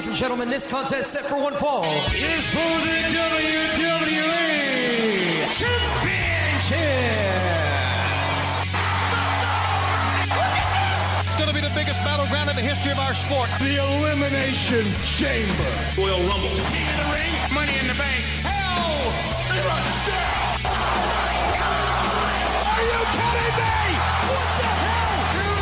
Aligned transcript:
Ladies 0.00 0.12
and 0.12 0.18
gentlemen, 0.18 0.48
this 0.48 0.66
contest 0.66 1.10
set 1.10 1.24
for 1.24 1.36
one 1.36 1.52
fall 1.52 1.84
is 1.84 2.46
for 2.48 2.56
the 2.56 3.02
WWE 3.12 4.40
Championship. 5.52 6.80
It's 11.26 11.36
going 11.36 11.48
to 11.48 11.54
be 11.54 11.60
the 11.60 11.68
biggest 11.74 12.00
battleground 12.00 12.48
in 12.48 12.56
the 12.56 12.62
history 12.62 12.92
of 12.92 12.98
our 12.98 13.12
sport. 13.12 13.50
The 13.58 13.76
Elimination 13.76 14.90
Chamber. 15.04 15.68
Royal 15.98 16.18
Rumble. 16.20 16.48
King 16.72 16.88
of 16.88 16.96
the 16.96 17.04
Ring, 17.12 17.52
Money 17.52 17.76
in 17.76 17.86
the 17.86 17.92
Bank. 17.92 18.24
Hell 18.40 19.12
in 19.52 19.66
a 19.68 19.84
Cell. 20.00 20.64
Are 22.72 22.84
you 22.88 23.04
kidding 23.12 23.52
me? 23.52 24.00
What 24.32 24.48
the 24.56 24.64
hell? 24.64 25.59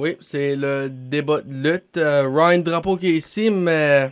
Oui, 0.00 0.16
c'est 0.20 0.56
le 0.56 0.88
débat 0.88 1.42
de 1.42 1.52
lutte. 1.72 1.98
Euh, 1.98 2.22
Ryan 2.26 2.60
Drapeau 2.60 2.96
qui 2.96 3.08
est 3.08 3.16
ici, 3.18 3.50
mais 3.50 4.08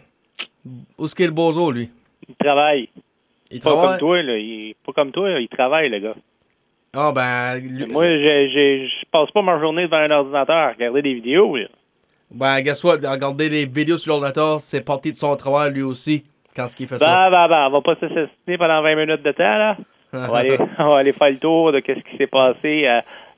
où 0.99 1.07
est-ce 1.07 1.15
qu'il 1.15 1.25
est 1.25 1.29
le 1.29 1.35
bozo, 1.35 1.71
lui? 1.71 1.89
Il 2.29 2.35
travaille. 2.37 2.91
Il 3.51 3.61
Pas 3.61 3.71
travaille? 3.71 3.89
comme 3.93 3.99
toi, 3.99 4.23
là. 4.23 4.37
Il, 4.37 4.75
pas 4.85 4.93
comme 4.93 5.13
toi, 5.13 5.31
là. 5.31 5.41
il 5.41 5.49
travaille, 5.49 5.89
le 5.89 5.99
gars. 6.01 6.15
Ah, 6.95 7.11
ben, 7.15 7.59
lui- 7.59 7.87
Moi, 7.91 8.05
je- 8.05 8.87
passe 9.11 9.31
pas 9.31 9.41
ma 9.41 9.59
journée 9.59 9.85
devant 9.85 9.97
un 9.97 10.11
ordinateur 10.11 10.57
à 10.57 10.69
regarder 10.73 11.01
des 11.01 11.15
vidéos. 11.15 11.57
là. 11.57 11.69
ben, 12.31 12.61
guess 12.61 12.85
what? 12.85 12.97
Regarder 12.97 13.49
des 13.49 13.65
vidéos 13.65 13.97
sur 13.97 14.13
l'ordinateur, 14.13 14.61
c'est 14.61 14.85
partie 14.85 15.11
de 15.13 15.17
son 15.17 15.35
travail, 15.37 15.73
lui 15.73 15.83
aussi, 15.83 16.23
quand 16.55 16.69
ce 16.69 16.77
qu'il 16.77 16.87
fait 16.87 16.99
ça. 16.99 17.07
Bah, 17.07 17.31
bah, 17.31 17.49
bah, 17.49 17.69
on 17.69 17.73
va 17.73 17.81
pas 17.81 17.95
s'assassiner 17.95 18.59
pendant 18.59 18.83
20 18.83 18.95
minutes 18.95 19.23
de 19.23 19.33
temps, 19.33 19.43
là. 19.59 19.77
On 20.13 20.19
va 20.33 20.39
aller, 20.39 20.59
on 20.79 20.89
va 20.89 20.97
aller 20.99 21.13
faire 21.15 21.31
le 21.31 21.39
tour 21.39 21.73
de 21.73 21.83
ce 21.87 21.93
qui 21.93 22.17
s'est 22.19 22.27
passé 22.27 22.87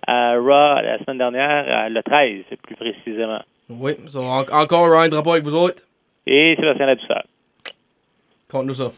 à 0.06 0.34
Raw 0.37 0.81
la 0.83 0.98
semaine 0.98 1.19
dernière, 1.19 1.89
le 1.91 2.03
13, 2.03 2.45
plus 2.62 2.77
précisément. 2.77 3.41
Oui, 3.69 3.93
so, 4.09 4.20
en- 4.20 4.41
encore 4.53 4.91
Ryan 4.91 5.09
Drapeau 5.09 5.33
avec 5.33 5.45
vous 5.45 5.55
autres. 5.55 5.83
Et 6.27 6.55
Sébastien 6.59 6.87
Laboussard. 6.87 7.23
Conte-nous 8.51 8.75
ça. 8.75 8.91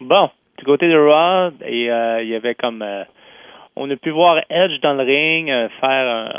Bon, 0.00 0.30
du 0.58 0.64
côté 0.64 0.88
de 0.88 0.96
Raw, 0.96 1.52
et, 1.66 1.90
euh, 1.90 2.22
il 2.22 2.28
y 2.28 2.34
avait 2.34 2.54
comme... 2.54 2.82
euh, 2.82 3.04
on 3.76 3.88
a 3.90 3.96
pu 3.96 4.10
voir 4.10 4.40
Edge 4.50 4.80
dans 4.82 4.94
le 4.94 5.04
ring 5.04 5.50
euh, 5.50 5.68
faire 5.80 5.88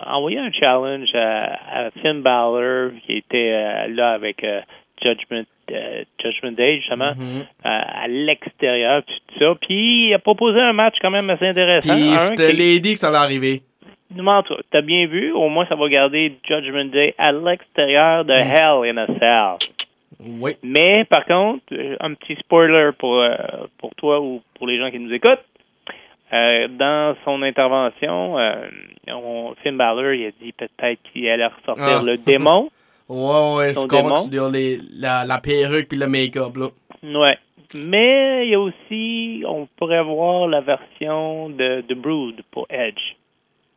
un- 0.08 0.14
envoyer 0.16 0.39
un 0.39 0.52
challenge 0.52 1.09
à, 1.16 1.86
à 1.86 1.92
Finn 2.02 2.22
Balor 2.22 2.92
qui 3.06 3.14
était 3.17 3.88
là 3.89 4.12
avec 4.14 4.45
Judgment 5.02 5.44
Judgment 6.22 6.52
Day 6.52 6.80
justement 6.81 7.14
Mhm. 7.16 7.45
à, 7.64 8.03
à 8.03 8.08
l'extérieur 8.09 9.02
puis 9.03 9.16
tout 9.28 9.39
ça 9.39 9.56
puis 9.62 10.09
il 10.09 10.14
a 10.14 10.19
proposé 10.19 10.59
un 10.59 10.73
match 10.73 10.95
quand 11.02 11.09
même 11.09 11.30
assez 11.30 11.47
intéressant 11.47 11.94
Puis, 11.94 12.09
Un 12.14 12.17
je 12.17 12.30
te 12.34 12.50
qui- 12.52 12.58
l'ai 12.58 12.80
dit 12.80 12.94
que 12.94 13.00
ça 13.00 13.08
allait 13.08 13.17
arriver. 13.17 13.62
Demande, 14.12 14.45
T'as 14.72 14.81
bien 14.81 15.08
vu, 15.08 15.31
au 15.31 15.50
moins 15.50 15.66
ça 15.67 15.76
va 15.76 15.88
garder 15.90 16.38
Judgment 16.48 16.86
Day 16.86 17.16
à 17.17 17.31
l'extérieur 17.31 18.26
de 18.26 18.34
Hell 18.34 18.90
in 18.90 18.98
a 18.98 19.08
Cell. 19.08 19.72
Oui. 20.40 20.56
Mais 20.64 21.06
par 21.09 21.26
contre, 21.26 21.64
euh, 21.72 21.95
un 22.00 22.14
petit 22.14 22.36
spoiler 22.36 22.92
pour, 23.00 23.16
euh, 23.16 23.36
pour 23.80 23.95
toi 23.95 24.20
ou 24.22 24.42
pour 24.56 24.68
les 24.68 24.78
gens 24.78 24.92
qui 24.92 25.00
nous 25.00 25.14
écoutent. 25.14 25.40
Euh, 26.34 26.68
dans 26.70 27.16
son 27.26 27.42
intervention, 27.42 28.38
euh, 28.40 28.68
on, 29.09 29.53
Finn 29.64 29.76
Balor 29.76 30.14
il 30.14 30.28
a 30.28 30.31
dit 30.42 30.53
peut-être 30.53 31.00
qu'il 31.12 31.28
allait 31.28 31.48
ressortir 31.48 32.00
Ah. 32.02 32.03
le 32.03 32.18
démon. 32.18 32.70
Ouais, 33.09 33.56
ouais, 33.58 33.73
Son 33.73 33.88
démon. 33.88 34.50
les, 34.53 34.78
la, 34.98 35.25
la 35.25 35.38
perruque 35.40 35.90
puis 35.90 35.98
le 36.00 36.08
make-up, 36.08 36.56
là. 36.56 36.68
Ouais. 37.03 37.38
Mais 37.86 38.46
il 38.48 38.52
y 38.52 38.56
a 38.56 38.59
aussi, 38.62 39.44
on 39.46 39.68
pourrait 39.75 40.02
voir 40.03 40.48
la 40.48 40.62
version 40.62 41.50
de, 41.50 41.81
de 41.81 41.94
Brood 41.94 42.35
pour 42.52 42.68
Edge. 42.69 43.02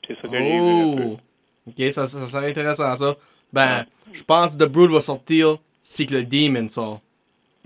C'est 0.06 0.14
ça 0.20 0.28
que 0.28 0.36
j'ai 0.36 0.58
vu. 0.58 0.58
Oh! 0.58 1.18
Ok, 1.66 1.92
ça, 1.92 2.06
ça, 2.06 2.18
ça 2.18 2.26
serait 2.26 2.50
intéressant, 2.50 2.94
ça. 2.96 3.16
Ben, 3.52 3.84
je 4.12 4.22
pense 4.22 4.56
que 4.56 4.64
The 4.64 4.68
Brood 4.68 4.90
va 4.90 5.00
sortir 5.00 5.56
si 5.82 6.06
que 6.06 6.14
le 6.14 6.24
Demon 6.24 6.68
sort. 6.68 7.00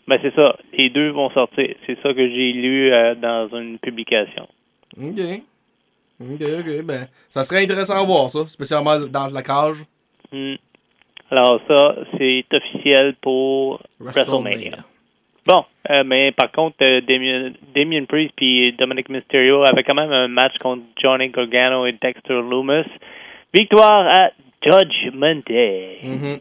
Ben 0.07 0.19
c'est 0.23 0.35
ça, 0.35 0.57
les 0.73 0.89
deux 0.91 1.11
vont 1.11 1.31
sortir. 1.31 1.75
C'est 1.87 1.97
ça 2.03 2.15
que 2.15 2.29
j'ai 2.29 2.53
lu 2.53 2.93
euh, 2.93 3.15
dans 3.15 3.49
une 3.59 3.79
publication. 3.79 4.49
Ok. 4.97 5.21
Ok, 6.21 6.43
ok. 6.43 6.83
Ben, 6.83 7.09
ça 7.29 7.45
serait 7.45 7.63
intéressant 7.63 8.01
à 8.01 8.05
voir, 8.05 8.31
ça. 8.31 8.47
Spécialement 8.49 8.99
dans 8.99 9.29
la 9.29 9.43
cage. 9.43 9.85
Hmm. 10.33 10.55
Alors 11.31 11.61
ça, 11.69 11.97
c'est 12.17 12.45
officiel 12.53 13.15
pour 13.21 13.83
WrestleMania. 14.01 14.79
Bon, 15.49 15.65
euh, 15.89 16.05
mais 16.05 16.31
par 16.33 16.53
contre, 16.53 16.77
euh, 16.83 17.01
Damien, 17.01 17.53
Damien 17.75 18.05
Priest 18.05 18.35
puis 18.37 18.75
Dominic 18.75 19.09
Mysterio 19.09 19.65
avaient 19.65 19.83
quand 19.83 19.95
même 19.95 20.13
un 20.13 20.29
match 20.29 20.59
contre 20.59 20.83
Johnny 21.03 21.31
Gargano 21.31 21.87
et 21.87 21.93
Dexter 21.93 22.35
Loomis. 22.43 22.85
Victoire 23.55 24.07
à 24.07 24.31
Judgment 24.63 25.41
Day. 25.47 26.01
Mhm. 26.05 26.37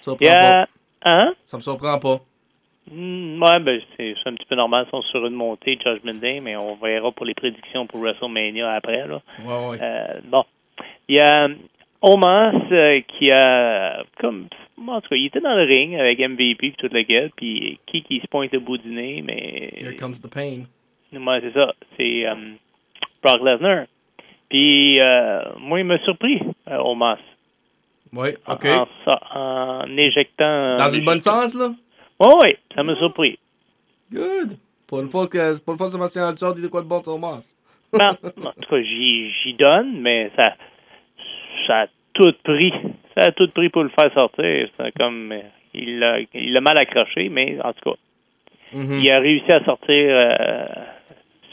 Ça 0.00 0.10
me 0.10 0.16
Il 0.20 0.24
y 0.24 0.26
surprend 0.26 0.48
a... 0.48 0.66
pas. 0.66 0.68
Hein? 1.04 1.34
Ça 1.46 1.56
me 1.56 1.62
surprend 1.62 1.98
pas. 2.00 2.20
Hmm, 2.90 3.40
ouais, 3.40 3.60
ben 3.60 3.80
c'est 3.96 4.14
un 4.26 4.34
petit 4.34 4.46
peu 4.48 4.56
normal. 4.56 4.86
Ils 4.88 4.90
sont 4.90 5.02
sur 5.02 5.24
une 5.24 5.34
montée, 5.34 5.78
Judgment 5.80 6.18
Day, 6.20 6.40
mais 6.40 6.56
on 6.56 6.74
verra 6.74 7.12
pour 7.12 7.24
les 7.24 7.34
prédictions 7.34 7.86
pour 7.86 8.00
WrestleMania 8.00 8.72
après. 8.72 9.06
Là. 9.06 9.20
Ouais, 9.46 9.68
ouais. 9.70 9.78
Euh, 9.80 10.20
bon. 10.24 10.44
Il 11.08 11.16
y 11.16 11.20
a 11.20 11.46
Omas 12.00 12.52
euh, 12.72 13.00
qui 13.06 13.30
a 13.30 14.02
comme 14.18 14.48
en 14.88 15.00
tout 15.00 15.08
cas, 15.10 15.16
il 15.16 15.26
était 15.26 15.40
dans 15.40 15.54
le 15.54 15.64
ring 15.64 15.94
avec 15.96 16.18
MVP 16.18 16.66
et 16.68 16.72
toute 16.72 16.92
la 16.92 17.02
gueule, 17.04 17.30
puis 17.36 17.78
qui 17.86 18.02
qui 18.02 18.20
se 18.20 18.26
pointe 18.26 18.52
au 18.54 18.60
bout 18.60 18.78
du 18.78 18.88
nez, 18.88 19.22
mais 19.24 19.72
Here 19.76 19.94
comes 19.96 20.14
the 20.20 20.28
pain. 20.32 20.64
moi 21.12 21.40
c'est 21.40 21.52
ça, 21.52 21.72
c'est 21.96 22.26
euh, 22.26 22.34
Brock 23.22 23.42
Lesnar. 23.44 23.86
Puis 24.48 25.00
euh, 25.00 25.42
moi 25.58 25.80
il 25.80 25.84
m'a 25.86 25.98
surpris 26.00 26.40
euh, 26.68 26.76
Omas 26.78 27.18
Ouais, 28.12 28.36
ok. 28.46 28.66
en, 28.66 28.86
en, 29.10 29.84
en 29.84 29.96
éjectant 29.96 30.76
Dans 30.76 30.88
une 30.90 31.04
bonne 31.04 31.20
sens, 31.22 31.54
là? 31.54 31.72
Oui, 32.20 32.32
oui, 32.42 32.48
ça 32.74 32.82
m'a 32.82 32.94
surpris. 32.96 33.38
Good. 34.12 34.58
Pour 34.86 35.00
une 35.00 35.08
fois 35.08 35.26
que, 35.26 35.58
pour 35.60 35.72
une 35.72 35.78
fois 35.78 35.86
que 35.86 35.92
Sébastien 35.94 36.28
Altsor 36.28 36.54
dit 36.54 36.60
de 36.62 36.68
quoi 36.68 36.82
de 36.82 36.86
bon 36.86 37.00
de 37.00 37.18
masse. 37.18 37.56
Ben, 37.94 38.10
en 38.10 38.52
tout 38.52 38.68
cas, 38.68 38.82
j'y 38.82 39.30
j'y 39.42 39.54
donne, 39.54 40.00
mais 40.02 40.30
ça, 40.36 40.54
ça 41.66 41.80
a 41.82 41.86
tout 42.12 42.32
pris. 42.44 42.72
Ça 43.16 43.24
a 43.26 43.32
tout 43.32 43.48
pris 43.50 43.68
pour 43.68 43.82
le 43.82 43.90
faire 43.90 44.12
sortir. 44.14 44.68
C'est 44.78 44.92
comme, 44.98 45.34
il 45.74 45.98
l'a 45.98 46.18
il 46.34 46.58
mal 46.60 46.78
accroché, 46.80 47.28
mais 47.28 47.58
en 47.62 47.72
tout 47.72 47.90
cas, 47.90 47.96
Mhm. 48.74 49.00
il 49.00 49.12
a 49.12 49.18
réussi 49.20 49.52
à 49.52 49.62
sortir 49.64 49.94
euh, 50.08 50.66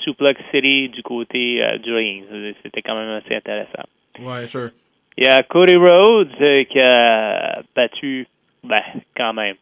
Suplex 0.04 0.40
City 0.54 0.88
du 0.90 1.04
côté 1.04 1.62
euh, 1.64 1.78
du 1.78 1.94
ring. 1.94 2.24
C'était 2.64 2.82
quand 2.82 2.96
même 2.96 3.10
assez 3.22 3.36
intéressant. 3.36 3.84
Ouais, 4.22 4.48
sure. 4.48 4.70
Il 5.18 5.26
y 5.26 5.28
a 5.28 5.44
Cody 5.44 5.76
Rhodes 5.76 6.30
euh, 6.40 6.64
qui 6.64 6.80
a 6.80 7.62
battu, 7.76 8.26
ben, 8.64 8.82
quand 9.18 9.34
même, 9.34 9.56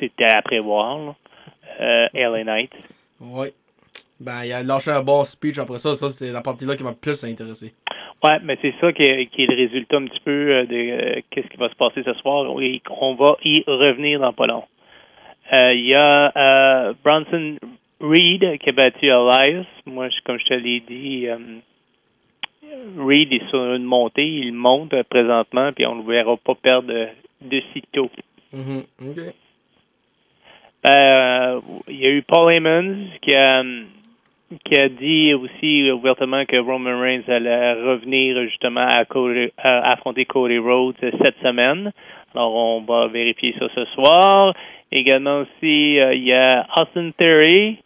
c'était 0.00 0.24
à 0.24 0.40
prévoir, 0.40 0.98
là, 0.98 1.14
euh, 1.80 2.08
LA 2.14 2.44
Knight. 2.44 2.72
Ouais. 3.20 3.52
Ben, 4.18 4.44
il 4.44 4.52
a 4.52 4.62
lâché 4.62 4.90
un 4.90 5.02
bon 5.02 5.22
speech 5.24 5.58
après 5.58 5.78
ça. 5.78 5.94
Ça, 5.96 6.08
c'est 6.08 6.30
la 6.32 6.40
partie-là 6.40 6.76
qui 6.76 6.82
m'a 6.84 6.92
plus 6.92 7.22
intéressé. 7.24 7.74
Ouais, 8.24 8.38
mais 8.42 8.56
c'est 8.62 8.74
ça 8.80 8.92
qui 8.92 9.02
est, 9.02 9.26
qui 9.26 9.42
est 9.42 9.46
le 9.46 9.56
résultat 9.56 9.98
un 9.98 10.06
petit 10.06 10.20
peu 10.20 10.30
euh, 10.30 10.64
de 10.64 10.74
euh, 10.76 11.20
qu'est-ce 11.30 11.46
qui 11.48 11.58
va 11.58 11.68
se 11.68 11.74
passer 11.74 12.02
ce 12.02 12.14
soir. 12.14 12.46
Et 12.62 12.80
on 13.00 13.14
va 13.14 13.36
y 13.44 13.62
revenir 13.66 14.20
dans 14.20 14.32
pas 14.32 14.46
long. 14.46 14.64
Euh, 15.52 15.74
Il 15.74 15.84
y 15.86 15.94
a 15.94 16.92
Bronson 17.04 17.56
Reed 18.00 18.58
qui 18.60 18.68
a 18.70 18.72
battu 18.72 19.06
Elias. 19.06 19.66
Moi, 19.84 20.08
je- 20.08 20.20
comme 20.24 20.38
je 20.38 20.44
te 20.46 20.54
l'ai 20.54 20.80
dit, 20.80 21.26
Reed 22.98 23.32
est 23.32 23.48
sur 23.50 23.74
une 23.74 23.84
montée. 23.84 24.26
Il 24.26 24.52
monte 24.54 24.94
présentement, 25.10 25.72
puis 25.72 25.84
on 25.86 25.96
ne 25.96 26.00
le 26.02 26.12
verra 26.14 26.36
pas 26.38 26.54
perdre 26.54 26.88
de, 26.88 27.08
de 27.42 27.62
sitôt. 27.74 28.10
Mhm. 28.52 28.84
Euh, 30.86 31.60
il 31.88 31.96
y 32.00 32.06
a 32.06 32.10
eu 32.10 32.22
Paul 32.22 32.52
Heyman 32.52 33.06
qui 33.22 33.34
a, 33.34 33.62
qui 34.64 34.78
a 34.80 34.88
dit 34.88 35.34
aussi 35.34 35.90
ouvertement 35.90 36.44
que 36.44 36.56
Roman 36.56 37.00
Reigns 37.00 37.22
allait 37.28 37.72
revenir 37.74 38.42
justement 38.44 38.86
à, 38.86 39.04
Cody- 39.04 39.50
à 39.58 39.92
affronter 39.92 40.24
Cody 40.26 40.58
Rhodes 40.58 40.94
cette 41.00 41.38
semaine. 41.42 41.92
Alors, 42.34 42.54
on 42.54 42.80
va 42.82 43.06
vérifier 43.08 43.54
ça 43.58 43.66
ce 43.74 43.84
soir. 43.94 44.54
Également 44.92 45.40
aussi, 45.40 45.98
euh, 45.98 46.14
il 46.14 46.24
y 46.24 46.32
a 46.32 46.66
Austin 46.78 47.10
Theory 47.18 47.78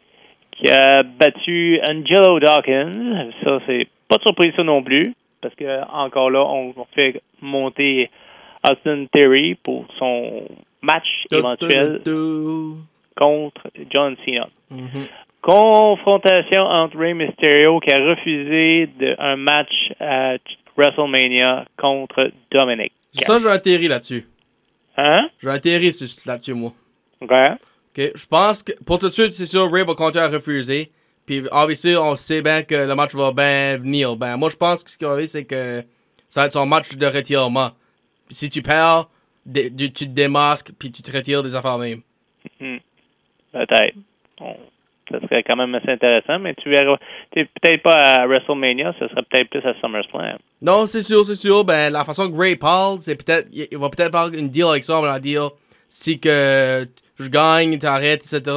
qui 0.53 0.69
a 0.71 1.03
battu 1.03 1.81
Angelo 1.89 2.41
Dawkins. 2.41 3.31
Ça, 3.45 3.61
c'est 3.67 3.87
pas 4.09 4.17
de 4.17 4.23
surprise 4.23 4.53
ça 4.57 4.65
non 4.65 4.83
plus, 4.83 5.15
parce 5.41 5.55
que 5.55 5.85
encore 5.93 6.31
là, 6.31 6.45
on 6.45 6.75
fait 6.95 7.23
monter 7.41 8.11
Austin 8.69 9.05
Theory 9.13 9.55
pour 9.63 9.87
son 9.99 10.43
match 10.83 11.07
éventuel 11.33 12.01
contre 13.17 13.63
John 13.91 14.17
Cena. 14.25 14.49
Mhm. 14.71 15.07
Confrontation 15.43 16.61
entre 16.63 16.97
Rey 16.99 17.15
Mysterio 17.15 17.81
qui 17.81 17.91
a 17.93 17.99
refusé 18.11 18.87
de, 18.99 19.15
un 19.19 19.37
match 19.37 19.73
à 20.01 20.35
WrestleMania 20.77 21.65
contre 21.79 22.31
Dominic. 22.51 22.93
Ça, 23.13 23.39
j'ai 23.41 23.49
atterri 23.49 23.89
là-dessus. 23.89 24.27
Hein? 24.97 25.29
Atterrir 25.47 25.93
sur- 25.95 26.07
là-dessus, 26.27 26.55
moi. 26.55 26.73
OK. 27.21 27.31
OK? 27.31 28.11
Je 28.15 28.27
pense 28.27 28.63
que, 28.63 28.73
pour 28.85 28.99
tout 28.99 29.07
de 29.09 29.13
suite, 29.13 29.33
c'est 29.33 29.47
sûr, 29.47 29.71
Ray 29.73 29.85
va 29.85 29.95
continuer 29.95 30.25
à 30.25 30.29
refuser. 30.29 30.91
Puis, 31.25 31.43
obviously, 31.53 31.97
on 31.97 32.17
sait 32.17 32.43
bien 32.43 32.63
que 32.63 32.75
le 32.75 32.95
match 32.95 33.15
va 33.15 33.33
bien 33.33 33.77
venir. 33.79 34.17
Ben, 34.17 34.37
moi, 34.37 34.51
je 34.51 34.57
pense 34.57 34.83
que 34.83 34.91
ce 34.91 34.99
qui 34.99 35.05
va 35.05 35.13
arriver, 35.13 35.27
c'est 35.29 35.45
que 35.45 35.83
ça 36.29 36.41
va 36.43 36.47
être 36.47 36.53
son 36.53 36.67
match 36.67 36.97
de 36.97 37.07
retirement. 37.07 37.71
Puis, 38.27 38.35
si 38.37 38.49
tu 38.49 38.63
perds, 38.63 39.09
tu 39.55 39.71
te 39.91 40.05
démasques, 40.05 40.71
puis 40.79 40.91
tu 40.91 41.03
te 41.03 41.11
retires 41.17 41.43
des 41.43 41.55
affaires 41.55 41.79
même. 41.79 42.01
Peut-être. 43.53 43.95
Bon, 44.39 44.57
ça 45.11 45.21
serait 45.21 45.43
quand 45.43 45.57
même 45.57 45.75
assez 45.75 45.91
intéressant, 45.91 46.39
mais 46.39 46.55
tu 46.55 46.71
verras. 46.71 46.97
Peut-être 47.33 47.83
pas 47.83 47.95
à 47.95 48.27
WrestleMania, 48.27 48.95
ce 48.99 49.09
serait 49.09 49.23
peut-être 49.31 49.51
plus 49.51 49.67
à 49.69 49.75
SummerSlam. 49.81 50.39
Non, 50.63 50.87
c'est 50.87 51.03
sûr, 51.03 51.25
c'est 51.25 51.35
sûr. 51.35 51.65
Ben, 51.65 51.93
la 51.93 52.05
façon 52.05 52.31
que 52.31 52.37
Ray 52.37 52.57
parle, 52.57 52.99
c'est 53.01 53.17
peut-être. 53.17 53.49
Il 53.53 53.79
va 53.79 53.89
peut-être 53.89 54.13
faire 54.13 54.29
une 54.39 54.49
deal 54.49 54.65
avec 54.71 54.85
ça. 54.85 54.99
On 54.99 55.03
va 55.03 55.19
dire 55.19 55.51
si 55.89 56.19
que 56.21 56.87
je 57.19 57.29
gagne, 57.29 57.79
t'arrêtes, 57.79 58.23
etc. 58.25 58.55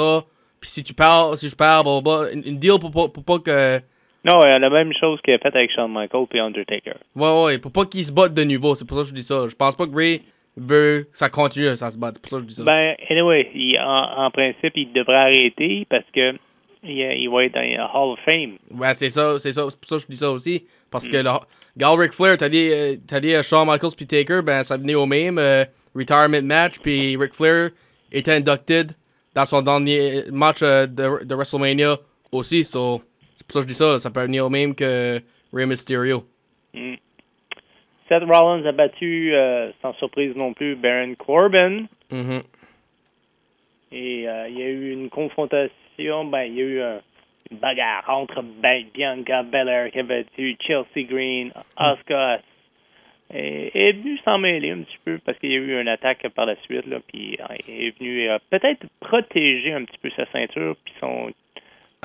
Puis 0.60 0.70
si 0.70 0.84
tu 0.84 0.94
perds, 0.94 1.38
si 1.38 1.50
je 1.50 1.56
perds, 1.56 1.84
blablabla, 1.84 2.34
une, 2.34 2.44
une 2.46 2.58
deal 2.60 2.78
pour, 2.80 2.92
pas- 2.92 3.08
pour 3.08 3.24
pas 3.24 3.40
que. 3.40 3.80
Non, 4.24 4.40
la 4.42 4.70
même 4.70 4.94
chose 5.00 5.20
qu'il 5.26 5.34
a 5.34 5.40
fait 5.40 5.56
avec 5.56 5.72
Shawn 5.74 5.92
Michaels 5.92 6.28
et 6.34 6.40
Undertaker. 6.40 6.94
Ouais, 7.16 7.44
ouais, 7.44 7.58
pour 7.58 7.72
pas 7.72 7.86
qu'ils 7.86 8.06
se 8.06 8.12
battent 8.12 8.36
de 8.36 8.44
nouveau. 8.44 8.76
C'est 8.76 8.86
pour 8.88 8.98
ça 8.98 9.04
que 9.04 9.10
je 9.10 9.14
dis 9.16 9.24
ça. 9.24 9.48
Je 9.50 9.56
pense 9.56 9.76
pas 9.76 9.88
que 9.88 9.96
Ray 9.96 10.22
veut 10.58 11.08
que 11.12 11.18
ça 11.18 11.30
continue, 11.30 11.76
ça 11.78 11.92
se 11.92 11.98
bat. 11.98 12.12
C'est 12.14 12.22
pour 12.22 12.30
ça 12.32 12.38
que 12.38 12.44
je 12.44 12.48
dis 12.48 12.56
ça. 12.56 12.64
Ben, 12.64 12.96
anyway, 13.10 13.50
il- 13.56 13.80
en, 13.80 14.26
en 14.26 14.32
principe, 14.32 14.74
il 14.76 14.92
devrait 14.94 15.16
arrêter 15.16 15.86
parce 15.90 16.06
que 16.14 16.34
il, 16.84 16.98
il 16.98 17.30
va 17.30 17.46
être 17.46 17.54
dans 17.54 17.62
le 17.62 17.78
Hall 17.80 18.14
of 18.14 18.20
Fame. 18.26 18.58
Ouais, 18.72 18.94
c'est 18.96 19.10
ça, 19.10 19.38
c'est 19.40 19.54
ça. 19.54 19.66
C'est 19.70 19.80
pour 19.80 19.90
ça 19.90 19.96
que 19.98 20.02
je 20.02 20.08
dis 20.08 20.18
ça 20.18 20.32
aussi. 20.32 20.66
Parce 20.90 21.08
que 21.08 21.18
le, 21.18 21.30
Gal 21.78 21.98
Ric 22.00 22.12
Flair, 22.12 22.36
t'as 22.38 22.50
dit, 22.50 22.70
euh, 22.72 22.96
t'as 23.08 23.20
dit 23.20 23.34
euh, 23.34 23.44
Shawn 23.44 23.66
Michaels 23.68 23.96
puis 23.96 24.06
Taker, 24.08 24.42
ben 24.44 24.64
ça 24.64 24.76
venait 24.78 24.96
au 24.96 25.06
même 25.06 25.38
euh, 25.38 25.64
retirement 25.96 26.42
match. 26.42 26.80
Puis 26.80 27.16
Ric 27.16 27.34
Flair 27.34 27.70
était 28.12 28.34
inducted 28.34 28.92
dans 29.34 29.46
son 29.46 29.62
dernier 29.62 30.24
match 30.32 30.60
euh, 30.64 30.86
de, 30.88 31.24
de 31.24 31.36
WrestleMania 31.36 31.98
aussi. 32.32 32.66
So, 32.66 33.02
c'est 33.36 33.48
pour 33.48 33.54
ça 33.54 33.60
que 33.60 33.68
je 33.68 33.74
dis 33.74 33.78
ça. 33.78 34.00
Ça 34.00 34.10
peut 34.10 34.24
venir 34.24 34.46
au 34.46 34.50
même 34.50 34.76
que 34.76 35.22
Rey 35.54 35.66
Mysterio. 35.66 36.26
Seth 38.12 38.24
Rollins 38.24 38.66
a 38.66 38.72
battu, 38.74 39.34
euh, 39.34 39.72
sans 39.82 39.94
surprise 39.94 40.36
non 40.36 40.54
plus, 40.54 40.76
Baron 40.76 41.16
Corbin. 41.16 41.86
Mhm. 42.12 42.42
Et 43.94 44.28
euh, 44.28 44.48
il 44.50 44.60
y 44.60 44.64
a 44.64 44.68
eu 44.70 44.92
une 44.92 45.10
confrontation, 45.10 46.26
ben, 46.26 46.44
il 46.44 46.56
y 46.56 46.62
a 46.62 46.64
eu 46.66 46.82
un- 46.82 47.02
une 47.50 47.58
bagarre 47.58 48.04
entre 48.10 48.42
ben, 48.42 48.86
Bianca 48.94 49.44
Belair 49.44 49.92
qui 49.92 50.00
a 50.00 50.04
battu 50.04 50.58
Chelsea 50.62 51.04
Green, 51.10 51.52
Asuka. 51.78 52.40
Et 53.34 53.72
est 53.90 53.94
venu 53.94 54.18
s'en 54.26 54.38
mêler 54.40 54.72
un 54.72 54.82
petit 54.82 54.98
peu 55.06 55.18
parce 55.26 55.38
qu'il 55.40 55.52
y 55.52 55.56
a 55.56 55.58
eu 55.58 55.80
une 55.80 55.88
attaque 55.88 56.28
par 56.36 56.46
la 56.46 56.58
suite, 56.64 56.86
là, 56.86 56.98
puis 57.08 57.38
euh, 57.40 57.56
il 57.66 57.86
est 57.88 57.98
venu 57.98 58.30
euh, 58.30 58.38
peut-être 58.50 58.86
protéger 59.00 59.72
un 59.72 59.86
petit 59.86 59.98
peu 60.00 60.10
sa 60.18 60.26
ceinture 60.34 60.76
puis 60.84 60.94
son, 61.00 61.32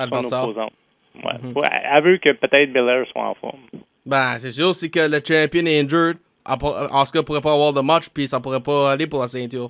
son 0.05 0.09
opposant. 0.43 0.69
Ouais. 1.15 1.51
Faut- 1.53 1.63
Elle 1.65 2.03
veut 2.03 2.17
que 2.17 2.31
peut-être 2.31 2.71
Belair 2.71 3.05
soit 3.07 3.27
en 3.27 3.33
forme. 3.35 3.59
Ben, 4.07 4.39
c'est 4.39 4.51
sûr, 4.51 4.73
c'est 4.73 4.89
que 4.89 5.01
le 5.01 5.19
champion 5.23 5.65
est 5.65 5.79
injured. 5.81 6.17
Asuka 6.45 7.23
pourrait 7.23 7.41
pas 7.41 7.51
avoir 7.53 7.73
de 7.73 7.81
match, 7.81 8.05
puis 8.13 8.27
ça 8.27 8.39
pourrait 8.39 8.61
pas 8.63 8.91
aller 8.93 9.05
pour 9.05 9.21
la 9.21 9.27
ceinture. 9.27 9.69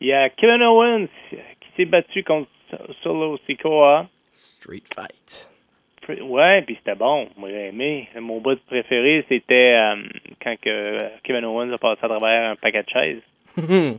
Il 0.00 0.08
y 0.08 0.12
a 0.12 0.28
Kevin 0.28 0.62
Owens 0.62 1.06
qui 1.30 1.68
s'est 1.76 1.86
battu 1.86 2.22
contre 2.22 2.48
Solo 3.02 3.38
Sikoa. 3.46 4.06
Street 4.32 4.82
fight. 4.94 5.50
Ouais, 6.20 6.60
puis 6.66 6.76
c'était 6.76 6.96
bon. 6.96 7.28
Moi, 7.38 7.48
j'ai 7.48 7.68
aimé. 7.68 8.08
Mon 8.20 8.40
bout 8.40 8.58
préféré, 8.66 9.24
c'était 9.26 9.74
euh, 9.74 10.02
quand 10.42 10.54
que 10.60 11.08
Kevin 11.22 11.46
Owens 11.46 11.72
a 11.72 11.78
passé 11.78 12.00
à 12.02 12.08
travers 12.08 12.50
un 12.50 12.56
paquet 12.56 12.82
de 12.82 12.90
chaises. 12.90 13.22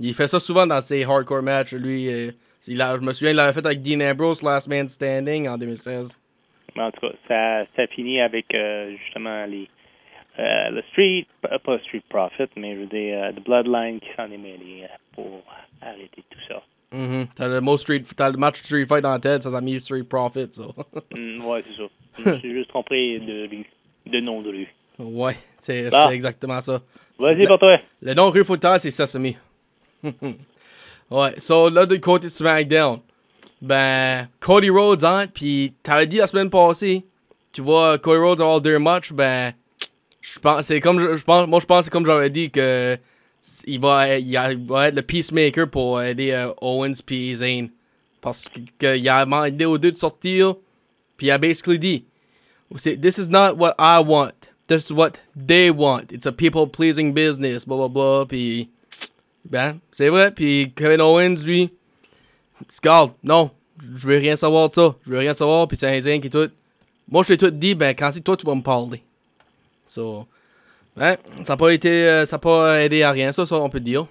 il 0.00 0.12
fait 0.14 0.28
ça 0.28 0.38
souvent 0.38 0.66
dans 0.66 0.82
ses 0.82 1.02
hardcore 1.04 1.42
matchs. 1.42 1.72
Lui, 1.72 2.12
euh, 2.12 2.30
il 2.68 2.82
a- 2.82 2.96
je 2.96 3.00
me 3.00 3.12
souviens, 3.14 3.30
il 3.30 3.36
l'avait 3.36 3.54
fait 3.54 3.64
avec 3.64 3.80
Dean 3.80 4.02
Ambrose, 4.02 4.42
Last 4.42 4.68
Man 4.68 4.86
Standing, 4.86 5.48
en 5.48 5.56
2016. 5.56 6.14
Mais 6.76 6.82
en 6.82 6.90
tout 6.90 7.00
cas, 7.00 7.12
ça, 7.28 7.66
ça 7.74 7.86
finit 7.88 8.20
avec 8.20 8.54
euh, 8.54 8.94
justement 9.04 9.44
les 9.46 9.68
euh, 10.38 10.68
le 10.70 10.82
Street, 10.92 11.26
pas 11.40 11.78
Street 11.78 12.02
Profit, 12.10 12.48
mais 12.56 12.74
je 12.74 12.80
veux 12.80 12.86
dire, 12.86 13.18
euh, 13.24 13.32
The 13.32 13.42
Bloodline 13.42 14.00
qui 14.00 14.08
s'en 14.16 14.24
est 14.30 14.36
mêlé 14.36 14.86
pour 15.14 15.42
arrêter 15.80 16.22
tout 16.30 16.38
ça. 16.46 16.62
Mhm. 16.92 17.26
T'as 17.34 17.48
le 17.48 17.60
mot 17.62 17.76
street, 17.78 18.02
t'as 18.16 18.30
le 18.30 18.36
match 18.36 18.58
Street 18.62 18.84
Fight 18.86 19.02
dans 19.02 19.12
la 19.12 19.18
tête, 19.18 19.42
ça 19.42 19.50
t'a 19.50 19.60
mis 19.62 19.80
Street 19.80 20.04
Profit, 20.04 20.48
ça. 20.52 20.64
Hmm, 21.14 21.42
ouais, 21.44 21.64
c'est 21.66 21.82
ça. 21.82 21.88
Je 22.24 22.30
me 22.30 22.38
suis 22.38 22.52
juste 22.52 22.68
trompé 22.68 23.18
de 23.18 23.48
rue, 23.48 23.64
de 24.06 24.20
nom 24.20 24.42
de 24.42 24.50
rue. 24.50 24.68
ouais, 24.98 25.36
c'est 25.58 25.90
Bon. 25.90 26.06
c'est 26.08 26.14
exactement 26.14 26.60
ça. 26.60 26.80
Vas-y 27.18 27.46
pour 27.46 27.58
toi. 27.58 27.72
Le 28.02 28.12
nom 28.12 28.30
rue 28.30 28.44
Footage, 28.44 28.82
c'est 28.82 28.90
Sesame. 28.90 29.32
ouais, 31.10 31.40
so 31.40 31.70
là, 31.70 31.86
du 31.86 31.98
côté 31.98 32.26
de 32.26 32.30
SmackDown, 32.30 33.00
ben, 33.62 34.28
Cody 34.40 34.70
Rhodes 34.70 35.04
entre, 35.04 35.32
puis 35.32 35.72
t'avais 35.82 36.06
dit 36.06 36.16
la 36.16 36.26
semaine 36.26 36.50
passée, 36.50 37.04
tu 37.52 37.62
vois, 37.62 37.98
Cody 37.98 38.20
Rhodes 38.20 38.40
avoir 38.40 38.60
deux 38.60 38.78
matchs, 38.78 39.12
ben, 39.12 39.52
je 40.20 40.38
pense, 40.38 40.62
c'est 40.66 40.80
comme, 40.80 41.16
je, 41.16 41.22
pense, 41.24 41.46
moi 41.48 41.60
je 41.60 41.66
pense 41.66 41.80
que 41.80 41.84
c'est 41.84 41.90
comme 41.90 42.06
j'avais 42.06 42.30
dit 42.30 42.50
que 42.50 42.98
il 43.66 43.80
va, 43.80 44.18
il 44.18 44.66
va 44.66 44.88
être 44.88 44.96
le 44.96 45.02
peacemaker 45.02 45.70
pour 45.70 46.02
aider 46.02 46.32
euh, 46.32 46.52
Owens 46.60 47.00
puis 47.04 47.34
Zayn. 47.36 47.68
Parce 48.20 48.48
que- 48.48 48.58
qu'il 48.78 49.08
a 49.08 49.24
demandé 49.24 49.64
aux 49.64 49.78
deux 49.78 49.92
de 49.92 49.96
sortir, 49.96 50.56
puis 51.16 51.28
il 51.28 51.30
a 51.30 51.38
basically 51.38 51.78
dit, 51.78 52.04
this 53.00 53.18
is 53.18 53.28
not 53.28 53.54
what 53.56 53.74
I 53.78 54.02
want. 54.04 54.32
This 54.66 54.90
is 54.90 54.92
what 54.92 55.12
they 55.36 55.70
want. 55.70 56.10
It's 56.10 56.26
a 56.26 56.32
people 56.32 56.66
pleasing 56.66 57.12
business, 57.14 57.64
blah 57.64 57.76
blah 57.76 57.88
blah. 57.88 58.26
Puis, 58.26 58.68
ben, 59.44 59.78
c'est 59.92 60.08
vrai. 60.08 60.32
Puis 60.32 60.72
Kevin 60.74 61.00
Owens, 61.00 61.44
lui, 61.44 61.70
Skull, 62.68 63.10
non, 63.22 63.50
je 63.80 64.06
veux 64.06 64.18
rien 64.18 64.36
savoir 64.36 64.68
de 64.68 64.74
ça. 64.74 64.94
Je 65.04 65.10
veux 65.10 65.18
rien 65.18 65.34
savoir. 65.34 65.68
Puis 65.68 65.76
c'est 65.76 65.96
Indien 65.96 66.20
qui 66.20 66.30
tout. 66.30 66.50
Moi, 67.08 67.22
je 67.22 67.28
t'ai 67.28 67.36
tout 67.36 67.50
dit, 67.50 67.74
ben, 67.74 67.94
quand 67.94 68.10
c'est 68.12 68.20
toi, 68.20 68.36
tu 68.36 68.46
vas 68.46 68.54
me 68.54 68.62
parler. 68.62 69.02
So, 69.84 70.26
ben, 70.96 71.16
ça 71.44 71.52
n'a 71.52 71.56
pas 71.56 71.70
été, 71.70 72.08
euh, 72.08 72.26
ça 72.26 72.36
a 72.36 72.38
pas 72.38 72.82
aidé 72.82 73.02
à 73.02 73.12
rien, 73.12 73.30
ça, 73.30 73.46
ça, 73.46 73.56
on 73.56 73.68
peut 73.68 73.80
dire. 73.80 74.06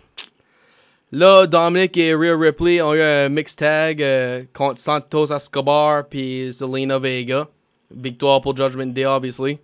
Là, 1.12 1.46
Dominic 1.46 1.98
et 1.98 2.14
Rhea 2.14 2.38
Ripley 2.38 2.82
ont 2.82 2.94
eu 2.94 3.02
un 3.02 3.30
mix 3.30 3.56
tag 3.56 4.02
euh, 4.02 4.44
contre 4.54 4.80
Santos 4.80 5.32
Escobar 5.32 6.06
puis 6.08 6.52
Zelina 6.52 7.00
Vega. 7.00 7.48
Victoire 7.92 8.42
pour 8.42 8.56
Judgment 8.56 8.88
Day, 8.88 9.06
obviously. 9.06 9.60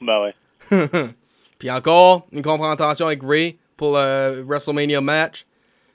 Ben 0.00 0.14
ouais. 0.20 0.88
Puis 1.58 1.70
encore, 1.70 2.26
une 2.32 2.42
confrontation 2.42 3.06
avec 3.06 3.22
Ray 3.22 3.58
pour 3.76 3.96
le 3.96 4.44
WrestleMania 4.46 5.00
match. 5.00 5.46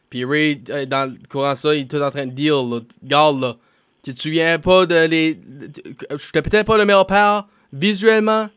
Puis 0.09 0.25
Ray, 0.25 0.61
euh, 0.69 0.85
dans 0.85 1.11
le 1.11 1.17
courant 1.29 1.53
de 1.53 1.57
ça, 1.57 1.75
il 1.75 1.81
est 1.81 1.85
tout 1.89 2.01
en 2.01 2.09
train 2.11 2.25
de 2.25 2.31
dire, 2.31 2.55
là, 2.63 2.79
Garde, 3.03 3.41
là, 3.41 3.55
tu 4.01 4.13
te 4.13 4.19
souviens 4.19 4.57
pas 4.59 4.85
de 4.85 5.05
les... 5.05 5.39
J'étais 6.17 6.41
peut-être 6.41 6.65
pas 6.65 6.77
le 6.77 6.85
meilleur 6.85 7.05
père 7.05 7.47
visuellement? 7.71 8.47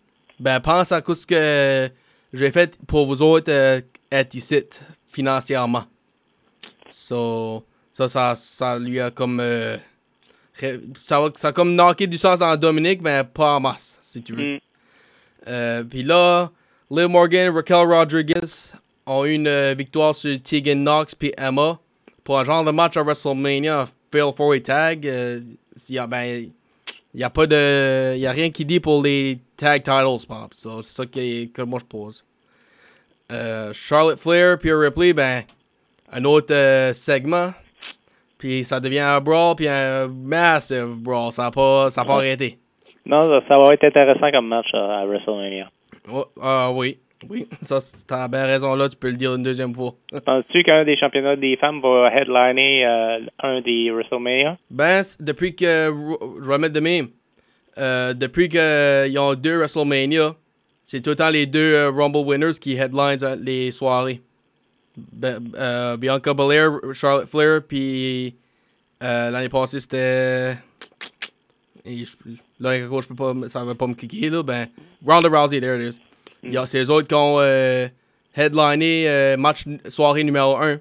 Ben, 0.40 0.60
pense 0.60 0.92
à 0.92 1.02
ce 1.06 1.26
que 1.26 1.90
j'ai 2.32 2.50
fait 2.50 2.78
pour 2.86 3.06
vous 3.06 3.20
autres 3.22 3.52
euh, 3.52 3.80
être 4.10 4.34
ici, 4.34 4.62
financièrement. 5.08 5.84
So, 6.88 7.64
ça, 7.92 8.08
ça, 8.08 8.34
ça 8.36 8.78
lui 8.78 8.98
a 9.00 9.10
comme... 9.10 9.40
euh, 9.40 9.76
ça, 11.04 11.20
va- 11.20 11.30
ça 11.34 11.48
a 11.48 11.52
comme 11.52 11.74
knocké 11.74 12.06
du 12.06 12.18
sens 12.18 12.38
dans 12.38 12.56
Dominique, 12.56 13.00
mais 13.02 13.24
pas 13.24 13.56
en 13.56 13.60
masse, 13.60 13.98
si 14.00 14.22
tu 14.22 14.34
veux. 14.34 14.54
Mm. 14.54 14.58
Euh, 15.48 15.84
Puis 15.84 16.02
là, 16.02 16.50
Liv 16.90 17.08
Morgan, 17.08 17.54
Raquel 17.54 17.86
Rodriguez 17.86 18.72
ont 19.06 19.24
eu 19.24 19.34
une 19.34 19.48
euh, 19.48 19.74
victoire 19.76 20.14
sur 20.14 20.40
Tegan 20.42 20.76
Knox 20.76 21.14
puis 21.14 21.32
Emma 21.36 21.78
pour 22.24 22.38
un 22.38 22.44
genre 22.44 22.64
de 22.64 22.70
match 22.70 22.96
à 22.96 23.02
WrestleMania, 23.02 23.80
un 23.82 23.86
Fail 24.10 24.32
4 24.34 24.58
Tag. 24.58 25.06
euh, 25.06 25.40
il 25.88 25.94
y 25.94 25.98
a, 25.98 26.06
ben, 26.06 26.50
a 27.20 27.30
pas 27.30 27.46
de, 27.46 28.14
il 28.14 28.20
y 28.20 28.26
a 28.26 28.32
rien 28.32 28.50
qui 28.50 28.64
dit 28.64 28.80
pour 28.80 29.02
les 29.02 29.38
tag 29.56 29.82
titles. 29.82 30.26
So, 30.54 30.82
c'est 30.82 30.92
ça 30.92 31.06
qui, 31.06 31.50
que 31.52 31.62
moi 31.62 31.78
je 31.80 31.86
pose. 31.86 32.24
Euh, 33.30 33.72
Charlotte 33.72 34.18
Flair 34.18 34.58
puis 34.58 34.72
Ripley, 34.72 35.12
ben, 35.12 35.42
un 36.12 36.24
autre 36.24 36.54
euh, 36.54 36.92
segment. 36.92 37.50
Puis 38.38 38.64
ça 38.64 38.80
devient 38.80 38.98
un 38.98 39.20
brawl 39.20 39.54
puis 39.56 39.68
un 39.68 40.08
massive 40.08 40.96
brawl. 40.98 41.32
Ça 41.32 41.44
n'a 41.44 41.50
pas, 41.50 41.90
ça 41.90 42.02
a 42.02 42.04
pas 42.04 42.14
arrêté. 42.14 42.58
Non, 43.06 43.22
ça, 43.22 43.40
ça 43.48 43.54
va 43.54 43.74
être 43.74 43.84
intéressant 43.84 44.30
comme 44.30 44.48
match 44.48 44.68
à, 44.74 45.00
à 45.00 45.06
WrestleMania. 45.06 45.70
Oh, 46.12 46.26
ah 46.40 46.70
oui, 46.72 46.98
oui, 47.30 47.46
ça, 47.60 47.80
c'est- 47.80 48.06
t'as 48.06 48.28
bien 48.28 48.44
raison 48.44 48.74
là, 48.74 48.88
tu 48.88 48.96
peux 48.96 49.10
le 49.10 49.16
dire 49.16 49.34
une 49.34 49.42
deuxième 49.42 49.74
fois. 49.74 49.94
Penses-tu 50.24 50.62
qu'un 50.62 50.84
des 50.84 50.96
championnats 50.96 51.36
des 51.36 51.56
femmes 51.56 51.80
va 51.80 52.10
headliner 52.14 52.84
euh, 52.86 53.20
un 53.42 53.60
des 53.60 53.90
WrestleMania? 53.90 54.56
Ben, 54.70 55.02
depuis 55.20 55.54
que, 55.54 55.64
je 56.42 56.48
vais 56.48 56.58
mettre 56.58 56.74
de 56.74 56.80
même, 56.80 57.08
euh, 57.78 58.12
depuis 58.14 58.48
qu'ils 58.48 59.18
ont 59.18 59.34
deux 59.34 59.56
WrestleMania, 59.58 60.34
c'est 60.84 61.00
tout 61.00 61.10
le 61.10 61.16
temps 61.16 61.30
les 61.30 61.46
deux 61.46 61.74
euh, 61.74 61.90
Rumble 61.90 62.18
winners 62.18 62.58
qui 62.60 62.74
headlinent 62.76 63.22
euh, 63.22 63.36
les 63.40 63.70
soirées. 63.72 64.20
Euh, 65.24 65.96
Bianca 65.96 66.34
Belair, 66.34 66.72
Charlotte 66.92 67.26
Flair, 67.26 67.62
puis 67.66 68.34
euh, 69.02 69.30
l'année 69.30 69.48
passée 69.48 69.80
c'était. 69.80 70.54
Là, 72.60 72.78
je 72.78 73.08
peux 73.08 73.14
pas, 73.14 73.32
ça 73.48 73.64
va 73.64 73.74
pas 73.74 73.86
me 73.86 73.94
cliquer 73.94 74.28
là. 74.28 74.42
Ben, 74.42 74.66
Ronda 75.04 75.28
Rousey, 75.28 75.60
there 75.60 75.80
it 75.80 75.94
is. 75.94 76.00
Il 76.42 76.52
y 76.52 76.56
a 76.56 76.66
ces 76.66 76.90
autres 76.90 77.08
qui 77.08 77.14
ont, 77.14 77.36
euh, 77.40 77.88
headliné 78.36 79.08
euh, 79.08 79.36
match 79.36 79.64
soirée 79.88 80.24
numéro 80.24 80.56
1. 80.56 80.78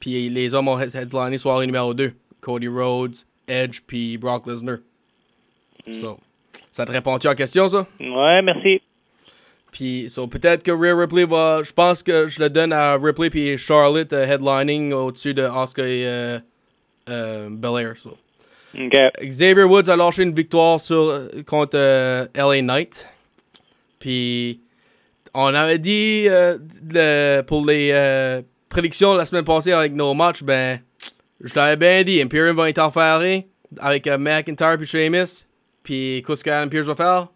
Puis 0.00 0.28
les 0.28 0.54
hommes 0.54 0.68
ont 0.68 0.78
headliné 0.78 1.38
soirée 1.38 1.66
numéro 1.66 1.94
2. 1.94 2.12
Cody 2.40 2.68
Rhodes, 2.68 3.16
Edge, 3.48 3.80
puis 3.86 4.18
Brock 4.18 4.46
Lesnar. 4.46 4.78
So, 5.92 6.18
ça 6.70 6.84
te 6.84 6.92
répond-tu 6.92 7.26
à 7.26 7.30
la 7.30 7.34
question, 7.36 7.68
ça? 7.68 7.86
Ouais, 8.00 8.42
merci. 8.42 8.82
Puis, 9.70 10.08
so, 10.08 10.28
peut-être 10.28 10.62
que 10.62 10.70
Rhea 10.70 10.94
Ripley 10.94 11.24
va. 11.24 11.62
Je 11.64 11.72
pense 11.72 12.02
que 12.02 12.28
je 12.28 12.40
le 12.40 12.48
donne 12.48 12.72
à 12.72 12.96
Ripley 12.96 13.28
puis 13.28 13.58
Charlotte 13.58 14.12
euh, 14.12 14.24
headlining 14.24 14.92
au-dessus 14.92 15.34
de 15.34 15.42
Oscar 15.42 15.84
et 15.84 16.06
euh, 16.06 16.38
euh, 17.08 17.48
Belair. 17.50 17.96
So. 17.96 18.16
Xavier 19.20 19.64
Woods 19.64 19.88
a 19.88 19.96
lâché 19.96 20.22
une 20.22 20.34
victoire 20.34 20.80
sur, 20.80 21.28
contre 21.46 21.76
euh, 21.76 22.26
LA 22.34 22.62
Knight. 22.62 23.08
Puis, 23.98 24.60
on 25.34 25.52
avait 25.54 25.78
dit 25.78 26.26
euh, 26.28 26.58
le- 26.90 27.42
pour 27.42 27.66
les 27.66 27.90
euh, 27.92 28.42
prédictions 28.68 29.14
la 29.14 29.26
semaine 29.26 29.44
passée 29.44 29.72
avec 29.72 29.92
nos 29.92 30.14
matchs, 30.14 30.42
ben, 30.42 30.80
je 31.40 31.54
l'avais 31.54 31.76
bien 31.76 32.02
dit, 32.02 32.20
Imperium 32.20 32.56
va 32.56 32.64
interférer 32.64 33.46
avec 33.78 34.06
euh, 34.06 34.18
McIntyre 34.18 34.76
puis 34.78 34.86
Sheamus. 34.86 35.44
Puis, 35.82 36.22
qu'est-ce 36.26 36.42
que 36.42 36.68
Pearce 36.68 36.86
va 36.86 36.94
faire? 36.94 37.28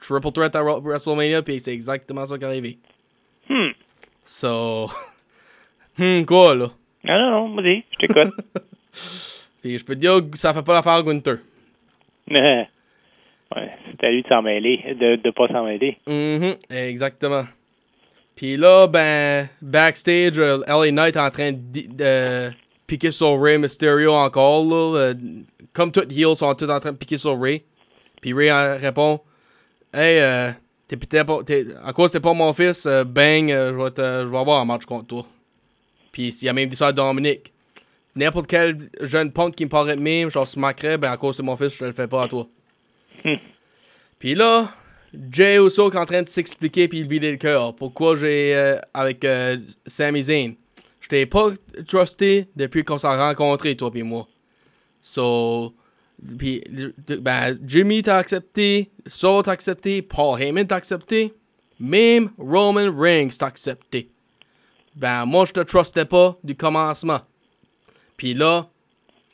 Triple 0.00 0.32
threat 0.32 0.56
à 0.56 0.62
WrestleMania, 0.62 1.42
puis 1.42 1.60
c'est 1.60 1.74
exactement 1.74 2.24
ça 2.24 2.38
qui 2.38 2.44
est 2.44 2.46
arrivé. 2.46 2.78
Hmm. 3.48 3.72
So, 4.24 4.88
hmm, 5.98 6.22
quoi 6.24 6.54
là? 6.54 6.70
Ah 7.06 7.18
non, 7.18 7.48
non, 7.48 7.56
vas-y, 7.56 7.84
je 7.92 8.06
t'écoute. 8.06 8.34
Puis, 9.62 9.78
je 9.78 9.84
peux 9.84 9.94
te 9.94 10.00
dire 10.00 10.20
que 10.30 10.38
ça 10.38 10.54
fait 10.54 10.62
pas 10.62 10.72
l'affaire 10.72 11.02
Gunther. 11.02 11.38
ouais, 13.56 13.70
c'est 13.90 14.04
à 14.04 14.10
lui 14.10 14.22
de 14.22 14.28
s'en 14.28 14.42
mêler, 14.42 14.96
de 14.98 15.20
ne 15.24 15.30
pas 15.30 15.48
s'en 15.48 15.64
mêler. 15.64 15.98
Mhm, 16.06 16.54
exactement. 16.70 17.44
Puis 18.36 18.56
là, 18.56 18.86
ben, 18.86 19.48
backstage, 19.60 20.38
euh, 20.38 20.58
LA 20.66 20.90
Knight 20.92 21.16
est 21.16 21.20
en 21.20 21.30
train 21.30 21.52
de, 21.52 22.50
piquer 22.86 23.10
sur 23.10 23.40
Ray 23.40 23.58
Mysterio 23.58 24.12
encore, 24.12 24.64
là. 24.64 24.98
euh, 24.98 25.14
comme 25.72 25.92
toutes 25.92 26.10
heels 26.12 26.36
sont 26.36 26.54
tous 26.54 26.70
en 26.70 26.80
train 26.80 26.92
de 26.92 26.96
piquer 26.96 27.18
sur 27.18 27.40
Ray. 27.40 27.62
Puis 28.20 28.32
Ray 28.32 28.50
en 28.50 28.76
répond 28.78 29.20
Hey, 29.92 30.20
euh, 30.20 30.50
t'es 30.86 31.24
pas. 31.24 31.38
à 31.84 31.92
cause 31.92 32.12
t'es 32.12 32.20
pas 32.20 32.32
mon 32.32 32.52
fils, 32.52 32.86
euh, 32.86 33.02
bang, 33.02 33.50
euh, 33.50 33.72
je 33.72 33.76
vais 33.76 34.24
je 34.24 34.28
vais 34.30 34.38
avoir 34.38 34.60
un 34.60 34.64
match 34.64 34.84
contre 34.84 35.06
toi. 35.08 35.26
Puis 36.12 36.28
il 36.28 36.48
a 36.48 36.52
même 36.52 36.72
ça 36.74 36.88
à 36.88 36.92
Dominique. 36.92 37.52
N'importe 38.14 38.46
quel 38.46 38.76
jeune 39.00 39.32
punk 39.32 39.54
qui 39.54 39.64
me 39.64 39.70
paraît 39.70 39.96
de 39.96 40.00
même, 40.00 40.30
genre 40.30 40.46
smackerait, 40.46 40.98
ben 40.98 41.10
à 41.10 41.16
cause 41.16 41.36
de 41.36 41.42
mon 41.42 41.56
fils, 41.56 41.76
je 41.76 41.84
le 41.84 41.92
fais 41.92 42.06
pas 42.08 42.24
à 42.24 42.28
toi. 42.28 42.46
Puis 44.18 44.34
là, 44.34 44.70
Jay 45.30 45.56
Uso 45.56 45.90
qui 45.90 45.96
est 45.96 46.00
en 46.00 46.06
train 46.06 46.22
de 46.22 46.28
s'expliquer 46.28 46.88
puis 46.88 46.98
il 46.98 47.08
vider 47.08 47.30
le 47.30 47.36
cœur. 47.36 47.74
Pourquoi 47.74 48.16
j'ai 48.16 48.54
euh, 48.54 48.78
avec 48.94 49.24
euh, 49.24 49.56
Sami 49.86 50.22
Zayn? 50.24 50.54
Je 51.00 51.08
t'ai 51.08 51.26
pas 51.26 51.50
trusté 51.86 52.48
depuis 52.54 52.84
qu'on 52.84 52.98
s'est 52.98 53.08
rencontrés, 53.08 53.76
toi 53.76 53.90
puis 53.90 54.02
moi. 54.02 54.28
So, 55.02 55.74
puis, 56.38 56.62
ben, 57.20 57.58
Jimmy 57.66 58.02
t'a 58.02 58.18
accepté, 58.18 58.90
Saul 59.06 59.42
t'a 59.42 59.52
accepté, 59.52 60.02
Paul 60.02 60.40
Heyman 60.40 60.66
t'a 60.66 60.76
accepté, 60.76 61.32
même 61.78 62.30
Roman 62.38 62.92
Reigns 62.94 63.30
t'a 63.38 63.46
accepté. 63.46 64.10
Ben, 64.94 65.24
moi, 65.24 65.46
je 65.46 65.52
te 65.52 65.60
trustais 65.60 66.04
pas 66.04 66.38
du 66.44 66.54
commencement. 66.54 67.20
Puis 68.16 68.34
là, 68.34 68.68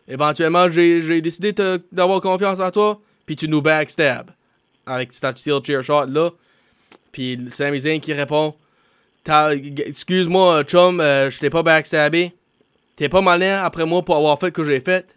éventuellement, 0.07 0.71
j'ai 0.71 1.21
décidé 1.21 1.53
d'avoir 1.91 2.21
confiance 2.21 2.61
en 2.61 2.71
toi, 2.71 3.01
puis 3.27 3.37
tu 3.37 3.49
nous 3.49 3.61
backstab 3.61 4.31
avec 4.87 5.13
cette 5.13 5.39
steel 5.39 5.61
chair 5.65 5.83
shot 5.83 6.07
là. 6.07 6.31
Puis 7.13 7.39
Sami 7.51 7.81
Zayn 7.81 8.01
qui 8.01 8.13
répond 8.13 8.55
Excuse-moi, 9.29 10.63
chum, 10.65 11.01
euh, 11.01 11.31
je 11.31 11.41
t'ai 11.41 11.51
pas 11.51 11.65
backstabé. 11.65 12.33
T'es 12.95 13.09
pas 13.09 13.21
malin 13.21 13.63
après 13.63 13.85
moi 13.85 14.03
pour 14.05 14.17
avoir 14.17 14.39
fait 14.39 14.47
ce 14.47 14.53
que 14.53 14.65
j'ai 14.65 14.81
fait. 14.81 15.17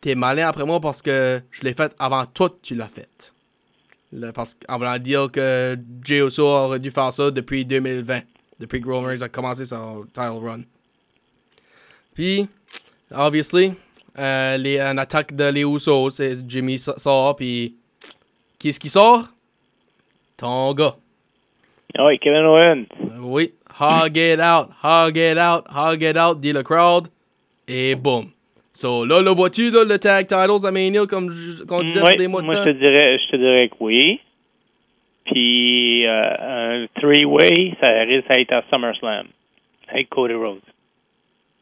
T'es 0.00 0.14
malin 0.14 0.48
après 0.48 0.64
moi 0.64 0.80
parce 0.80 1.00
que 1.00 1.40
je 1.52 1.62
l'ai 1.62 1.72
fait 1.72 1.94
avant 1.98 2.26
toi 2.26 2.50
tu 2.60 2.74
l'as 2.74 2.88
fait. 2.88 3.32
Parce 4.34 4.54
qu'en 4.54 4.78
voulant 4.78 4.98
dire 4.98 5.30
que 5.30 5.78
Jey 6.02 6.18
Uso 6.18 6.44
aurait 6.46 6.78
dû 6.78 6.90
faire 6.90 7.12
ça 7.12 7.30
depuis 7.30 7.64
2020. 7.64 8.20
Depuis 8.58 8.80
que 8.80 8.88
Roman 8.88 9.08
a 9.08 9.28
commencé 9.28 9.66
son 9.66 10.04
title 10.12 10.38
run. 10.42 10.62
Puis, 12.14 12.48
obviously, 13.14 13.74
euh, 14.18 14.56
les, 14.56 14.78
une 14.80 14.98
attaque 14.98 15.34
de 15.34 15.50
les 15.50 15.62
Usos, 15.62 16.10
c'est 16.10 16.34
Jimmy 16.48 16.78
so- 16.78 16.96
sort, 16.98 17.36
puis 17.36 17.74
qui 18.58 18.68
est-ce 18.70 18.80
qui 18.80 18.88
sort? 18.88 19.24
Ton 20.36 20.72
gars. 20.74 20.94
Oui, 21.98 22.18
Kevin 22.18 22.44
Owens. 22.44 22.84
Euh, 23.00 23.18
Oui. 23.22 23.52
Hog 23.78 24.16
it 24.16 24.40
out, 24.40 24.68
hog 24.82 25.16
it 25.18 25.36
out, 25.38 25.64
hog 25.74 26.02
it 26.02 26.16
out, 26.16 26.40
dit 26.40 26.52
le 26.52 26.62
crowd. 26.62 27.08
Et 27.68 27.94
boum. 27.94 28.30
So 28.72 29.04
là, 29.04 29.20
le 29.22 29.30
vois-tu, 29.30 29.70
le 29.70 29.98
tag 29.98 30.26
titles 30.26 30.66
à 30.66 30.70
Mania, 30.70 31.06
comme 31.06 31.28
qu'on 31.68 31.82
disait 31.82 32.00
pour 32.00 32.16
des 32.16 32.28
mois 32.28 32.40
de 32.42 32.46
moi, 32.46 32.56
temps? 32.56 32.64
je 32.64 32.70
te 32.70 32.76
dirais, 32.78 33.18
je 33.18 33.30
te 33.30 33.36
dirais 33.36 33.68
que 33.68 33.74
oui. 33.80 34.20
Puis, 35.24 36.06
euh, 36.06 36.84
un 36.84 36.86
three-way, 37.00 37.74
ça 37.80 37.88
risque 38.04 38.28
d'être 38.28 38.52
à 38.52 38.62
SummerSlam 38.70 39.26
avec 39.88 40.08
Cody 40.08 40.34
Rhodes. 40.34 40.60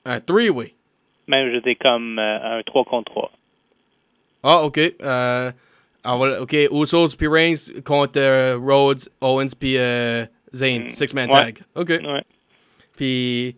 Un 0.04 0.20
three-way. 0.20 0.74
Même, 1.26 1.50
j'étais 1.52 1.74
comme 1.74 2.18
euh, 2.18 2.58
un 2.58 2.62
3 2.62 2.84
contre 2.84 3.10
3. 3.10 3.30
Ah, 4.42 4.62
ok. 4.62 4.78
Euh, 5.02 5.50
ok, 6.40 6.52
Usos 6.72 7.16
puis 7.16 7.26
Reigns 7.28 7.70
contre 7.84 8.18
euh, 8.18 8.58
Rhodes, 8.60 9.08
Owens 9.20 9.54
puis 9.58 9.78
euh, 9.78 10.24
Zayn. 10.54 10.90
Six-man 10.90 11.30
Ouais. 11.30 11.52
tag. 11.52 11.58
Ok. 11.74 11.88
Ouais. 11.88 12.22
Puis 12.96 13.56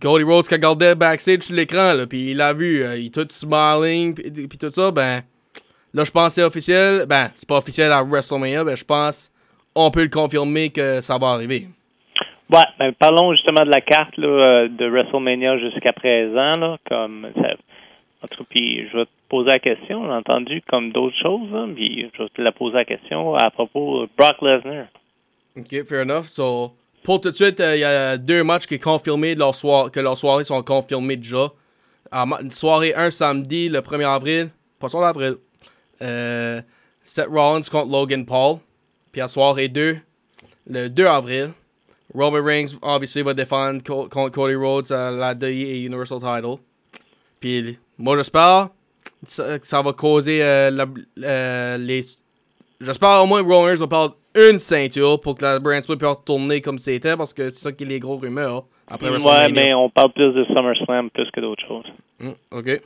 Cody 0.00 0.24
Rhodes 0.24 0.46
qui 0.46 0.54
regardait 0.54 0.94
backstage 0.94 1.42
sur 1.42 1.54
l'écran, 1.54 1.94
puis 2.08 2.32
il 2.32 2.36
l'a 2.36 2.52
vu, 2.52 2.84
il 2.98 3.06
est 3.06 3.14
tout 3.14 3.26
smiling, 3.30 4.14
puis, 4.14 4.58
tout 4.58 4.70
ça, 4.70 4.90
ben, 4.90 5.22
là, 5.94 6.04
je 6.04 6.10
pense 6.10 6.28
que 6.28 6.32
c'est 6.34 6.42
officiel, 6.42 7.06
ben, 7.06 7.30
c'est 7.36 7.48
pas 7.48 7.58
officiel 7.58 7.92
à 7.92 8.02
WrestleMania, 8.02 8.64
ben, 8.64 8.76
je 8.76 8.84
pense, 8.84 9.30
on 9.74 9.90
peut 9.90 10.02
le 10.02 10.08
confirmer 10.08 10.70
que 10.70 11.00
ça 11.00 11.18
va 11.18 11.28
arriver. 11.28 11.68
Ouais, 12.52 12.64
ben, 12.78 12.92
parlons 12.98 13.32
justement 13.32 13.64
de 13.64 13.70
la 13.70 13.80
carte 13.80 14.18
euh, 14.18 14.68
de 14.68 14.86
WrestleMania 14.88 15.58
jusqu'à 15.58 15.92
présent. 15.92 16.52
Là, 16.58 16.78
comme 16.88 17.28
ça, 17.36 17.54
puis 18.48 18.88
je 18.88 18.96
vais 18.98 19.04
te 19.04 19.10
poser 19.28 19.50
la 19.50 19.58
question, 19.60 20.04
j'ai 20.04 20.12
entendu 20.12 20.62
comme 20.68 20.90
d'autres 20.92 21.16
choses, 21.22 21.50
là, 21.52 21.66
puis 21.74 22.10
je 22.12 22.22
vais 22.22 22.28
te 22.28 22.42
la 22.42 22.52
poser 22.52 22.76
la 22.76 22.84
question 22.84 23.34
à 23.34 23.50
propos 23.50 24.02
de 24.02 24.08
Brock 24.16 24.42
Lesnar. 24.42 24.86
Ok, 25.56 25.86
fair 25.86 26.02
enough. 26.02 26.24
So, 26.24 26.72
pour 27.04 27.20
tout 27.20 27.30
de 27.30 27.36
suite, 27.36 27.60
euh, 27.60 27.76
il 27.76 27.80
y 27.80 27.84
a 27.84 28.16
deux 28.18 28.42
matchs 28.42 28.66
qui 28.66 28.76
sont 28.76 28.90
confirmés, 28.92 29.34
leur 29.34 29.54
soir 29.54 29.90
que 29.90 30.00
leurs 30.00 30.16
soirées 30.16 30.44
sont 30.44 30.62
confirmées 30.62 31.16
déjà. 31.16 31.48
Ma- 32.12 32.38
soirée 32.50 32.92
1 32.94 33.10
samedi, 33.10 33.68
le 33.68 33.80
1er 33.80 34.06
avril, 34.06 34.48
poisson 34.78 35.00
d'avril, 35.00 35.34
euh, 36.02 36.60
Seth 37.02 37.28
Rollins 37.28 37.60
contre 37.70 37.90
Logan 37.92 38.26
Paul. 38.26 38.56
Puis 39.12 39.20
à 39.20 39.28
soirée 39.28 39.68
2, 39.68 39.96
le 40.68 40.88
2 40.88 41.06
avril, 41.06 41.48
Roman 42.14 42.42
Reigns, 42.44 42.76
obviously, 42.82 43.22
va 43.22 43.34
défendre 43.34 43.82
Co- 43.82 44.08
contre 44.08 44.32
Cody 44.32 44.54
Rhodes 44.54 44.90
à 44.92 45.10
la 45.10 45.34
DI 45.34 45.62
et 45.62 45.80
Universal 45.84 46.18
Title. 46.18 46.56
Puis 47.40 47.78
moi, 47.98 48.16
j'espère 48.16 48.68
que 49.24 49.58
ça 49.66 49.82
va 49.82 49.92
causer 49.92 50.42
euh, 50.42 50.70
la- 50.70 50.86
euh, 51.22 51.76
les 51.78 52.02
J'espère 52.80 53.22
au 53.22 53.26
moins 53.26 53.42
que 53.42 53.48
Roman 53.48 53.64
Reigns 53.64 53.74
va 53.76 53.86
perdre 53.86 54.16
une 54.34 54.58
ceinture 54.58 55.20
pour 55.20 55.34
que 55.34 55.44
la 55.44 55.58
brand 55.58 55.82
split 55.82 55.96
puisse 55.96 56.08
retourner 56.10 56.60
comme 56.62 56.78
c'était 56.78 57.14
parce 57.16 57.34
que 57.34 57.50
c'est 57.50 57.58
ça 57.60 57.72
qui 57.72 57.84
est 57.84 57.86
les 57.86 58.00
gros 58.00 58.16
rumeurs 58.16 58.64
après 58.88 59.10
ouais, 59.10 59.52
mais 59.52 59.74
on 59.74 59.90
parle 59.90 60.12
plus 60.12 60.32
de 60.32 60.44
SummerSlam 60.46 61.10
plus 61.10 61.30
que 61.30 61.40
d'autres 61.40 61.62
choses. 61.68 61.84
Mm, 62.20 62.30
ok. 62.52 62.80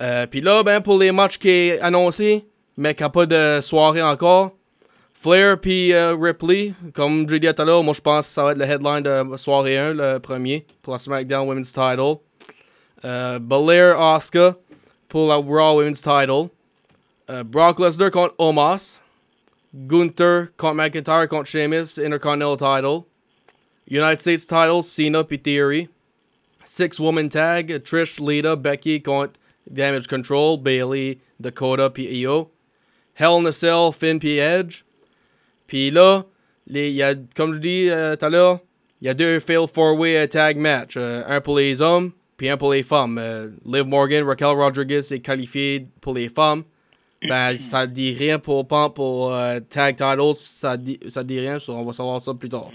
Euh, 0.00 0.26
Puis 0.26 0.40
là, 0.40 0.62
ben, 0.64 0.80
pour 0.80 0.98
les 0.98 1.12
matchs 1.12 1.38
qui 1.38 1.48
est 1.48 1.80
annoncé, 1.80 2.44
mais 2.76 2.94
qui 2.94 3.02
n'a 3.04 3.08
pas 3.10 3.26
de 3.26 3.60
soirée 3.60 4.02
encore, 4.02 4.50
Flair 5.22 5.60
puis 5.60 5.92
euh, 5.92 6.16
Ripley, 6.18 6.72
comme 6.94 7.28
je 7.28 7.34
l'ai 7.34 7.40
dit 7.40 7.54
tout 7.54 7.60
à 7.60 7.64
l'heure, 7.66 7.84
moi 7.84 7.92
je 7.92 8.00
pense 8.00 8.26
que 8.26 8.32
ça 8.32 8.42
va 8.42 8.52
être 8.52 8.58
le 8.58 8.64
headline 8.64 9.02
de 9.02 9.36
soirée 9.36 9.76
1, 9.76 9.92
le 9.92 10.18
premier, 10.18 10.64
pour 10.80 10.94
la 10.94 10.98
SmackDown 10.98 11.46
Women's 11.46 11.74
Title. 11.74 12.20
Euh, 13.04 13.38
Belair 13.38 14.00
Asuka 14.00 14.56
pour 15.08 15.28
la 15.28 15.36
Raw 15.36 15.76
Women's 15.76 16.00
Title. 16.00 16.48
Euh, 17.28 17.44
Brock 17.44 17.80
Lesnar 17.80 18.10
contre 18.10 18.34
Omos. 18.38 18.98
Gunther 19.74 20.52
contre 20.56 20.76
McIntyre 20.76 21.28
contre 21.28 21.50
Sheamus, 21.50 21.98
Intercontinental 21.98 22.56
Title. 22.56 23.04
United 23.86 24.22
States 24.22 24.46
Title, 24.46 24.82
Cena 24.82 25.22
puis 25.22 25.38
Theory. 25.38 25.90
Six 26.64 26.98
woman 26.98 27.28
tag, 27.28 27.84
Trish, 27.84 28.18
Lita, 28.18 28.56
Becky 28.56 29.02
contre 29.02 29.34
Damage 29.70 30.08
Control, 30.08 30.56
Bailey, 30.56 31.20
Dakota 31.38 31.90
puis 31.90 32.06
Io. 32.22 32.48
Hell 33.12 33.36
in 33.36 33.44
a 33.44 33.52
Cell, 33.52 33.92
Finn 33.92 34.18
puis 34.18 34.38
Edge. 34.38 34.82
Puis 35.70 35.92
là, 35.92 36.24
les, 36.66 36.90
y 36.90 37.00
a, 37.00 37.14
comme 37.36 37.54
je 37.54 37.60
dis 37.60 37.88
euh, 37.88 38.16
tout 38.16 38.24
à 38.24 38.28
l'heure, 38.28 38.58
il 39.00 39.06
y 39.06 39.08
a 39.08 39.14
deux 39.14 39.38
fail 39.38 39.68
four-way 39.72 40.16
euh, 40.16 40.26
tag 40.26 40.56
match. 40.56 40.94
Euh, 40.96 41.22
un 41.28 41.40
pour 41.40 41.56
les 41.58 41.80
hommes, 41.80 42.10
puis 42.36 42.48
un 42.48 42.56
pour 42.56 42.72
les 42.72 42.82
femmes. 42.82 43.20
Liv 43.64 43.84
Morgan, 43.86 44.24
Raquel 44.24 44.48
Rodriguez 44.48 44.98
est 45.12 45.20
qualifiée 45.20 45.86
pour 46.00 46.14
les 46.14 46.28
femmes. 46.28 46.64
Ben, 47.22 47.56
ça 47.56 47.86
dit 47.86 48.16
rien 48.18 48.40
pour, 48.40 48.66
pour, 48.66 48.92
pour 48.94 49.32
euh, 49.32 49.60
tag 49.60 49.94
titles, 49.94 50.34
ça 50.34 50.76
dit, 50.76 50.98
ça 51.08 51.22
dit 51.22 51.38
rien, 51.38 51.60
so 51.60 51.72
on 51.72 51.84
va 51.84 51.92
savoir 51.92 52.20
ça 52.20 52.34
plus 52.34 52.48
tard. 52.48 52.70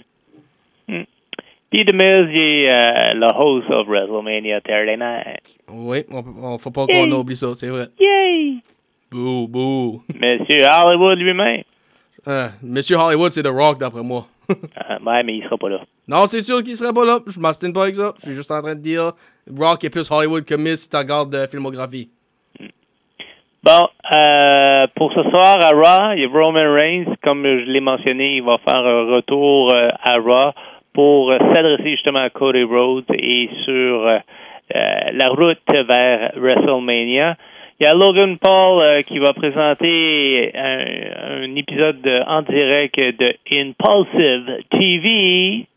Puis 0.88 1.82
est 1.82 1.90
euh, 1.92 3.12
le 3.14 3.28
host 3.38 3.70
of 3.72 3.88
WrestleMania 3.90 4.62
Saturday 4.62 4.96
Night. 4.96 5.58
Oui, 5.68 6.06
on, 6.10 6.24
on 6.54 6.58
faut 6.60 6.72
pas 6.72 6.86
qu'on 6.86 7.12
oublie 7.12 7.36
ça, 7.36 7.56
c'est 7.56 7.68
vrai. 7.68 7.88
Yay! 8.00 8.60
Bouh, 9.12 9.50
bouh. 9.50 10.02
Monsieur 10.14 10.66
Hollywood 10.66 11.18
lui-même. 11.18 11.64
Euh, 12.28 12.48
Monsieur 12.64 12.98
Hollywood, 12.98 13.32
c'est 13.32 13.44
The 13.44 13.48
Rock, 13.48 13.80
d'après 13.80 14.04
moi. 14.04 14.26
Euh, 14.52 15.00
ouais, 15.04 15.24
mais 15.24 15.38
il 15.38 15.44
sera 15.44 15.58
pas 15.58 15.70
là. 15.70 15.80
non, 16.08 16.28
c'est 16.28 16.42
sûr 16.44 16.62
qu'il 16.64 16.76
serait 16.78 16.94
pas 16.94 17.04
là. 17.04 17.18
Je 17.26 17.40
m'astine 17.40 17.74
pas 17.74 17.84
avec 17.84 17.96
ça. 17.96 18.14
Je 18.18 18.26
suis 18.26 18.34
juste 18.36 18.52
en 18.52 18.62
train 18.62 18.76
de 18.76 18.80
dire 18.80 19.14
Rock 19.58 19.84
est 19.84 19.90
plus 19.90 20.10
Hollywood 20.12 20.46
que 20.46 20.54
Miss 20.54 20.82
si 20.84 20.90
tu 20.90 20.96
regardes 20.98 21.32
de 21.32 21.48
filmographie. 21.48 22.10
Bon, 23.64 23.88
euh, 24.16 24.86
pour 24.96 25.12
ce 25.14 25.24
soir 25.32 25.58
à 25.60 25.70
Raw, 25.72 26.14
il 26.16 26.22
y 26.22 26.26
a 26.26 26.30
Roman 26.30 26.72
Reigns, 26.76 27.16
comme 27.24 27.42
je 27.44 27.66
l'ai 27.66 27.80
mentionné, 27.80 28.36
il 28.36 28.44
va 28.44 28.60
faire 28.60 28.86
un 28.86 29.16
retour 29.16 29.74
euh, 29.74 29.90
à 30.04 30.18
Raw 30.20 30.52
pour 30.94 31.32
euh, 31.32 31.40
s'adresser 31.54 31.92
justement 31.92 32.20
à 32.20 32.30
Cody 32.30 32.62
Rhodes 32.64 33.06
et 33.10 33.50
sur 33.66 34.06
euh, 34.08 34.20
euh, 34.76 34.80
la 35.14 35.30
route 35.30 35.60
vers 35.68 36.32
WrestleMania. 36.36 37.36
Il 37.80 37.84
y 37.84 37.88
a 37.88 37.94
Logan 37.94 38.38
Paul 38.38 38.82
euh, 38.82 39.02
qui 39.02 39.20
va 39.20 39.34
présenter 39.34 40.52
un, 40.56 41.42
un 41.44 41.56
épisode 41.56 42.02
de- 42.02 42.24
en 42.26 42.42
direct 42.42 42.96
de 42.98 43.36
Impulsive 43.52 44.64
TV 44.70 45.68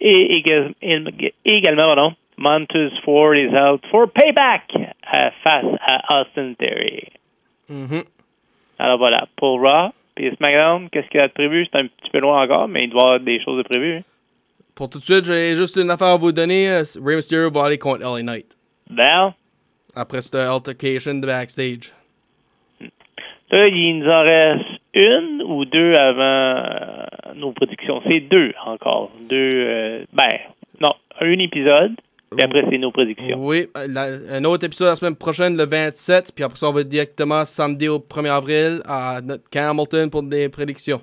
et 0.00 0.38
éga- 0.40 0.72
éga- 0.82 1.32
également, 1.44 1.94
pardon, 1.94 2.14
Montez 2.36 2.88
Ford 3.04 3.34
is 3.36 3.54
out 3.54 3.82
for 3.90 4.10
payback 4.10 4.62
euh, 4.74 5.30
face 5.44 5.66
à 5.86 6.20
Austin 6.20 6.54
Theory. 6.58 7.04
Mhm. 7.68 8.02
Alors 8.78 8.98
voilà, 8.98 9.18
pour 9.36 9.60
Raw, 9.60 9.90
puis 10.16 10.34
SmackDown, 10.36 10.88
qu'est-ce 10.90 11.06
qu'il 11.10 11.20
a 11.20 11.28
de 11.28 11.32
prévu? 11.32 11.66
C'est 11.70 11.78
un 11.78 11.86
petit 11.86 12.10
peu 12.10 12.18
loin 12.18 12.42
encore, 12.42 12.66
mais 12.66 12.84
il 12.84 12.90
doit 12.90 13.00
y 13.02 13.04
avoir 13.04 13.20
des 13.20 13.40
choses 13.44 13.58
de 13.58 13.62
prévues. 13.68 14.02
Pour 14.74 14.88
tout 14.88 14.98
de 14.98 15.04
suite, 15.04 15.26
j'ai 15.26 15.54
juste 15.54 15.76
une 15.76 15.90
affaire 15.90 16.08
à 16.08 16.16
vous 16.16 16.32
donner. 16.32 16.70
Euh, 16.70 16.82
Rey 17.04 17.16
Mysterio 17.16 17.50
va 17.52 17.66
aller 17.66 17.78
contre 17.78 18.00
LA 18.02 18.22
Knight. 18.22 18.56
Ben, 18.88 19.34
Après 19.94 20.22
cette 20.22 20.34
altercation 20.36 21.14
de 21.14 21.26
backstage? 21.26 21.92
là, 23.52 23.66
il 23.68 23.98
nous 23.98 24.08
en 24.08 24.22
reste 24.22 24.64
une 24.94 25.42
ou 25.44 25.64
deux 25.64 25.92
avant 25.94 26.22
euh, 26.56 27.34
nos 27.36 27.52
prédictions. 27.52 28.00
C'est 28.08 28.20
deux 28.20 28.52
encore. 28.64 29.10
Deux, 29.28 29.50
euh, 29.52 30.04
ben, 30.12 30.28
non, 30.80 30.92
un 31.20 31.38
épisode, 31.38 31.92
puis 32.30 32.44
après, 32.44 32.64
c'est 32.70 32.78
nos 32.78 32.92
prédictions. 32.92 33.38
Oui, 33.40 33.66
la- 33.88 34.36
un 34.36 34.44
autre 34.44 34.64
épisode 34.66 34.88
la 34.88 34.96
semaine 34.96 35.16
prochaine, 35.16 35.56
le 35.56 35.66
27. 35.66 36.32
Puis 36.34 36.44
après 36.44 36.56
ça, 36.56 36.68
on 36.68 36.72
va 36.72 36.84
directement 36.84 37.44
samedi 37.44 37.88
au 37.88 37.98
1er 37.98 38.30
avril 38.30 38.80
à 38.86 39.20
notre 39.20 39.48
camp 39.50 39.70
Hamilton 39.70 40.10
pour 40.10 40.22
des 40.22 40.48
prédictions. 40.48 41.00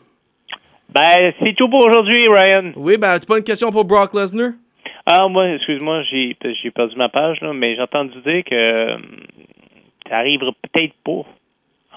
Ben, 0.89 1.33
c'est 1.41 1.53
tout 1.55 1.69
pour 1.69 1.85
aujourd'hui, 1.85 2.27
Ryan. 2.29 2.71
Oui, 2.77 2.97
ben, 2.97 3.19
tu 3.19 3.25
pas 3.25 3.37
une 3.37 3.43
question 3.43 3.71
pour 3.71 3.83
Brock 3.83 4.13
Lesnar? 4.13 4.51
Ah, 5.09 5.27
moi, 5.29 5.49
excuse-moi, 5.51 6.03
j'ai 6.03 6.35
j'ai 6.61 6.69
perdu 6.71 6.95
ma 6.97 7.07
page, 7.07 7.39
là, 7.41 7.53
mais 7.53 7.75
j'ai 7.75 7.81
entendu 7.81 8.19
dire 8.21 8.43
que 8.43 8.93
hum, 8.95 9.01
ça 10.09 10.17
arrivera 10.17 10.51
peut-être 10.61 10.93
pas 11.05 11.23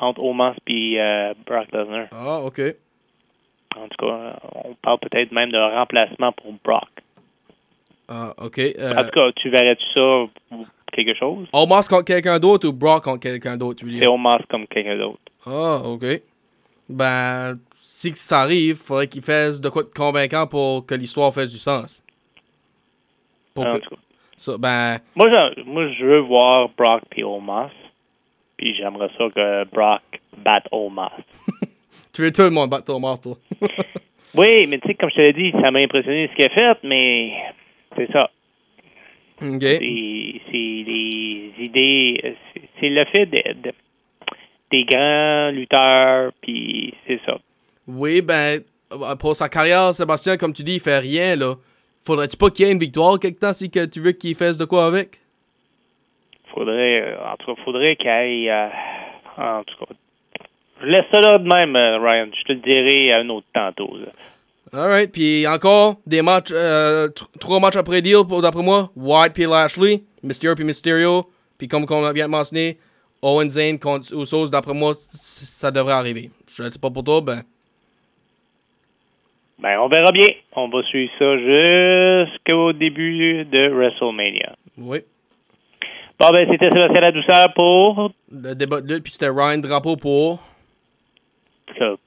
entre 0.01 0.23
Omas 0.23 0.55
et 0.69 1.01
euh, 1.01 1.35
Brock 1.45 1.67
Lesnar. 1.73 2.07
Ah, 2.13 2.41
ok. 2.45 2.61
En 3.77 3.89
tout 3.89 4.07
cas, 4.07 4.39
on 4.65 4.75
parle 4.81 4.99
peut-être 5.01 5.33
même 5.33 5.51
de 5.51 5.59
remplacement 5.59 6.33
pour 6.33 6.53
Brock. 6.65 6.89
Ah, 8.09 8.33
ok. 8.39 8.59
Euh, 8.59 8.95
En 8.97 9.05
tout 9.05 9.11
cas, 9.11 9.33
tu 9.37 9.51
verrais-tu 9.51 9.85
ça 9.95 10.23
ou 10.53 10.67
quelque 10.93 11.15
chose? 11.17 11.47
Omos 11.53 11.83
contre 11.89 12.05
quelqu'un 12.05 12.39
d'autre 12.39 12.69
ou 12.69 12.73
Brock 12.73 13.05
contre 13.05 13.21
quelqu'un 13.21 13.57
d'autre, 13.57 13.81
tu 13.81 13.87
veux 13.87 13.99
C'est? 13.99 14.07
Omas 14.07 14.39
comme 14.49 14.67
quelqu'un 14.69 14.97
d'autre. 14.97 15.21
Ah, 15.47 15.81
ok. 15.85 16.05
Ben, 16.89 17.59
si 17.75 18.13
ça 18.15 18.41
arrive, 18.41 18.77
faudrait 18.77 19.07
qu'il 19.09 19.23
fasse 19.23 19.61
de 19.61 19.69
quoi 19.69 19.83
de 19.85 19.89
convaincant 19.89 20.47
pour 20.47 20.87
que 20.87 20.95
l'histoire 20.95 21.33
fasse 21.33 21.51
du 21.51 21.59
sens. 21.59 22.03
Pour 23.55 23.67
En 23.67 23.75
que- 23.75 23.79
tout 23.81 23.91
cas. 23.91 23.97
ça, 24.37 24.53
ben, 24.59 24.99
Moi, 25.17 25.31
je, 25.31 25.63
moi, 25.65 25.89
je 25.91 26.05
veux 26.05 26.21
voir 26.21 26.69
Brock 26.77 27.03
et 27.17 27.25
Omas. 27.25 27.71
Puis 28.57 28.75
j'aimerais 28.77 29.09
ça 29.17 29.25
que 29.35 29.65
Brock 29.73 30.03
batte 30.39 30.67
Omas. 30.71 31.13
tu 32.13 32.23
veux 32.23 32.31
tout 32.33 32.43
le 32.43 32.51
monde 32.51 32.71
battre 32.71 32.93
mort, 32.99 33.21
toi. 33.21 33.37
Oui, 34.33 34.69
mais 34.69 34.79
tu 34.79 34.87
sais, 34.87 34.95
comme 34.95 35.11
je 35.11 35.17
te 35.17 35.21
l'ai 35.23 35.33
dit, 35.33 35.51
ça 35.61 35.73
m'a 35.73 35.81
impressionné 35.81 36.29
ce 36.29 36.37
qu'il 36.37 36.45
a 36.45 36.51
fait, 36.51 36.79
mais 36.85 37.33
c'est 37.97 38.13
ça. 38.13 38.31
C'est 39.41 39.79
les 39.81 41.53
idées, 41.59 42.37
c'est- 42.81 42.89
le 42.89 43.05
fait 43.07 43.27
de, 43.27 43.53
de- 43.61 43.75
des 44.71 44.85
grands 44.85 45.51
lutteurs, 45.51 46.33
puis 46.43 46.95
c'est 47.07 47.21
ça. 47.27 47.39
Oui, 47.89 48.23
ben, 48.23 48.61
pour 49.19 49.35
sa 49.35 49.49
carrière, 49.49 49.93
Sébastien, 49.95 50.37
comme 50.37 50.53
tu 50.53 50.63
dis, 50.63 50.75
il 50.75 50.81
fait 50.81 50.99
rien, 50.99 51.35
là. 51.37 51.55
Faudrait-tu 52.11 52.37
pas 52.37 52.51
qu'il 52.51 52.67
y 52.67 52.69
ait 52.69 52.73
une 52.73 52.81
victoire 52.81 53.21
quelque 53.21 53.39
temps 53.39 53.53
si 53.53 53.71
que 53.71 53.85
tu 53.87 54.01
veux 54.01 54.11
qu'il 54.11 54.35
fasse 54.35 54.59
de 54.59 54.65
quoi 54.65 54.87
avec? 54.87 55.21
Faudrait, 56.53 57.03
euh, 57.03 57.17
en 57.25 57.37
tout 57.37 57.55
cas, 57.55 57.63
faudrait 57.65 57.95
qu'il 57.95 58.09
aille, 58.09 58.51
euh, 58.51 58.67
en 59.37 59.63
tout 59.63 59.77
cas, 59.79 59.95
je 60.81 60.87
laisse 60.87 61.05
ça 61.13 61.21
là 61.21 61.39
de 61.39 61.45
même, 61.45 61.77
euh, 61.77 61.99
Ryan. 62.01 62.27
Je 62.37 62.43
te 62.43 62.53
le 62.53 62.59
dirai 62.59 63.13
à 63.13 63.19
un 63.21 63.29
autre 63.29 63.47
tantôt. 63.55 63.97
là. 63.97 64.11
Alright, 64.73 65.13
puis 65.13 65.47
encore 65.47 66.01
des 66.05 66.21
matchs, 66.21 66.51
euh, 66.51 67.07
tr- 67.11 67.29
trois 67.39 67.61
matchs 67.61 67.77
après 67.77 68.03
deal, 68.03 68.25
pour 68.29 68.43
d'après 68.43 68.65
moi. 68.65 68.91
White 68.97 69.33
puis 69.33 69.45
Lashley, 69.45 70.03
Mysterio 70.25 70.57
puis 70.57 70.65
Mysterio, 70.65 71.29
puis 71.59 71.69
comme 71.69 71.87
on 71.89 72.13
vient 72.13 72.27
de 72.27 72.31
mentionner, 72.33 72.77
Owen 73.23 73.49
Zane 73.53 73.79
contre 73.79 74.13
Usos, 74.13 74.49
d'après 74.51 74.75
moi, 74.75 74.95
ça 74.97 75.71
devrait 75.71 75.93
arriver. 75.93 76.31
Je 76.53 76.65
ne 76.65 76.71
sais 76.71 76.79
pas 76.81 76.91
pour 76.91 77.05
toi, 77.05 77.21
ben. 77.21 77.43
Ben, 79.61 79.79
on 79.79 79.89
verra 79.89 80.11
bien. 80.13 80.29
On 80.57 80.69
va 80.69 80.83
suivre 80.85 81.13
ça 81.19 81.37
jusqu'au 81.37 82.73
début 82.73 83.45
de 83.45 83.69
WrestleMania. 83.69 84.55
Oui. 84.79 85.01
Bon, 86.19 86.29
ben, 86.33 86.47
c'était 86.51 86.71
Sébastien 86.71 87.01
La 87.01 87.13
Douceur 87.13 87.53
pour, 87.55 88.11
Le 88.31 88.55
débat 88.55 88.81
de 88.81 88.89
lutte, 88.89 89.03
puis 89.03 89.13
c'était 89.13 89.29
Ryan 89.29 89.59
Drapeau 89.59 89.97
pour. 89.97 90.43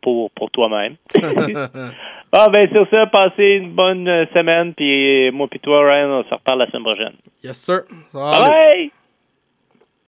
pour, 0.01 0.31
pour 0.31 0.51
toi-même. 0.51 0.95
Ah, 2.35 2.49
ben, 2.49 2.67
sur 2.73 2.89
ça, 2.89 3.05
passez 3.05 3.61
une 3.61 3.73
bonne 3.73 4.07
semaine, 4.33 4.73
puis 4.73 5.29
moi 5.29 5.47
puis 5.47 5.59
toi, 5.59 5.87
Ryan, 5.87 6.09
on 6.09 6.23
se 6.23 6.33
reparle 6.33 6.57
la 6.57 6.65
semaine 6.71 6.81
prochaine. 6.81 7.13
yes, 7.43 7.57
sir. 7.57 7.81
Bye 8.11 8.41
bye! 8.41 8.91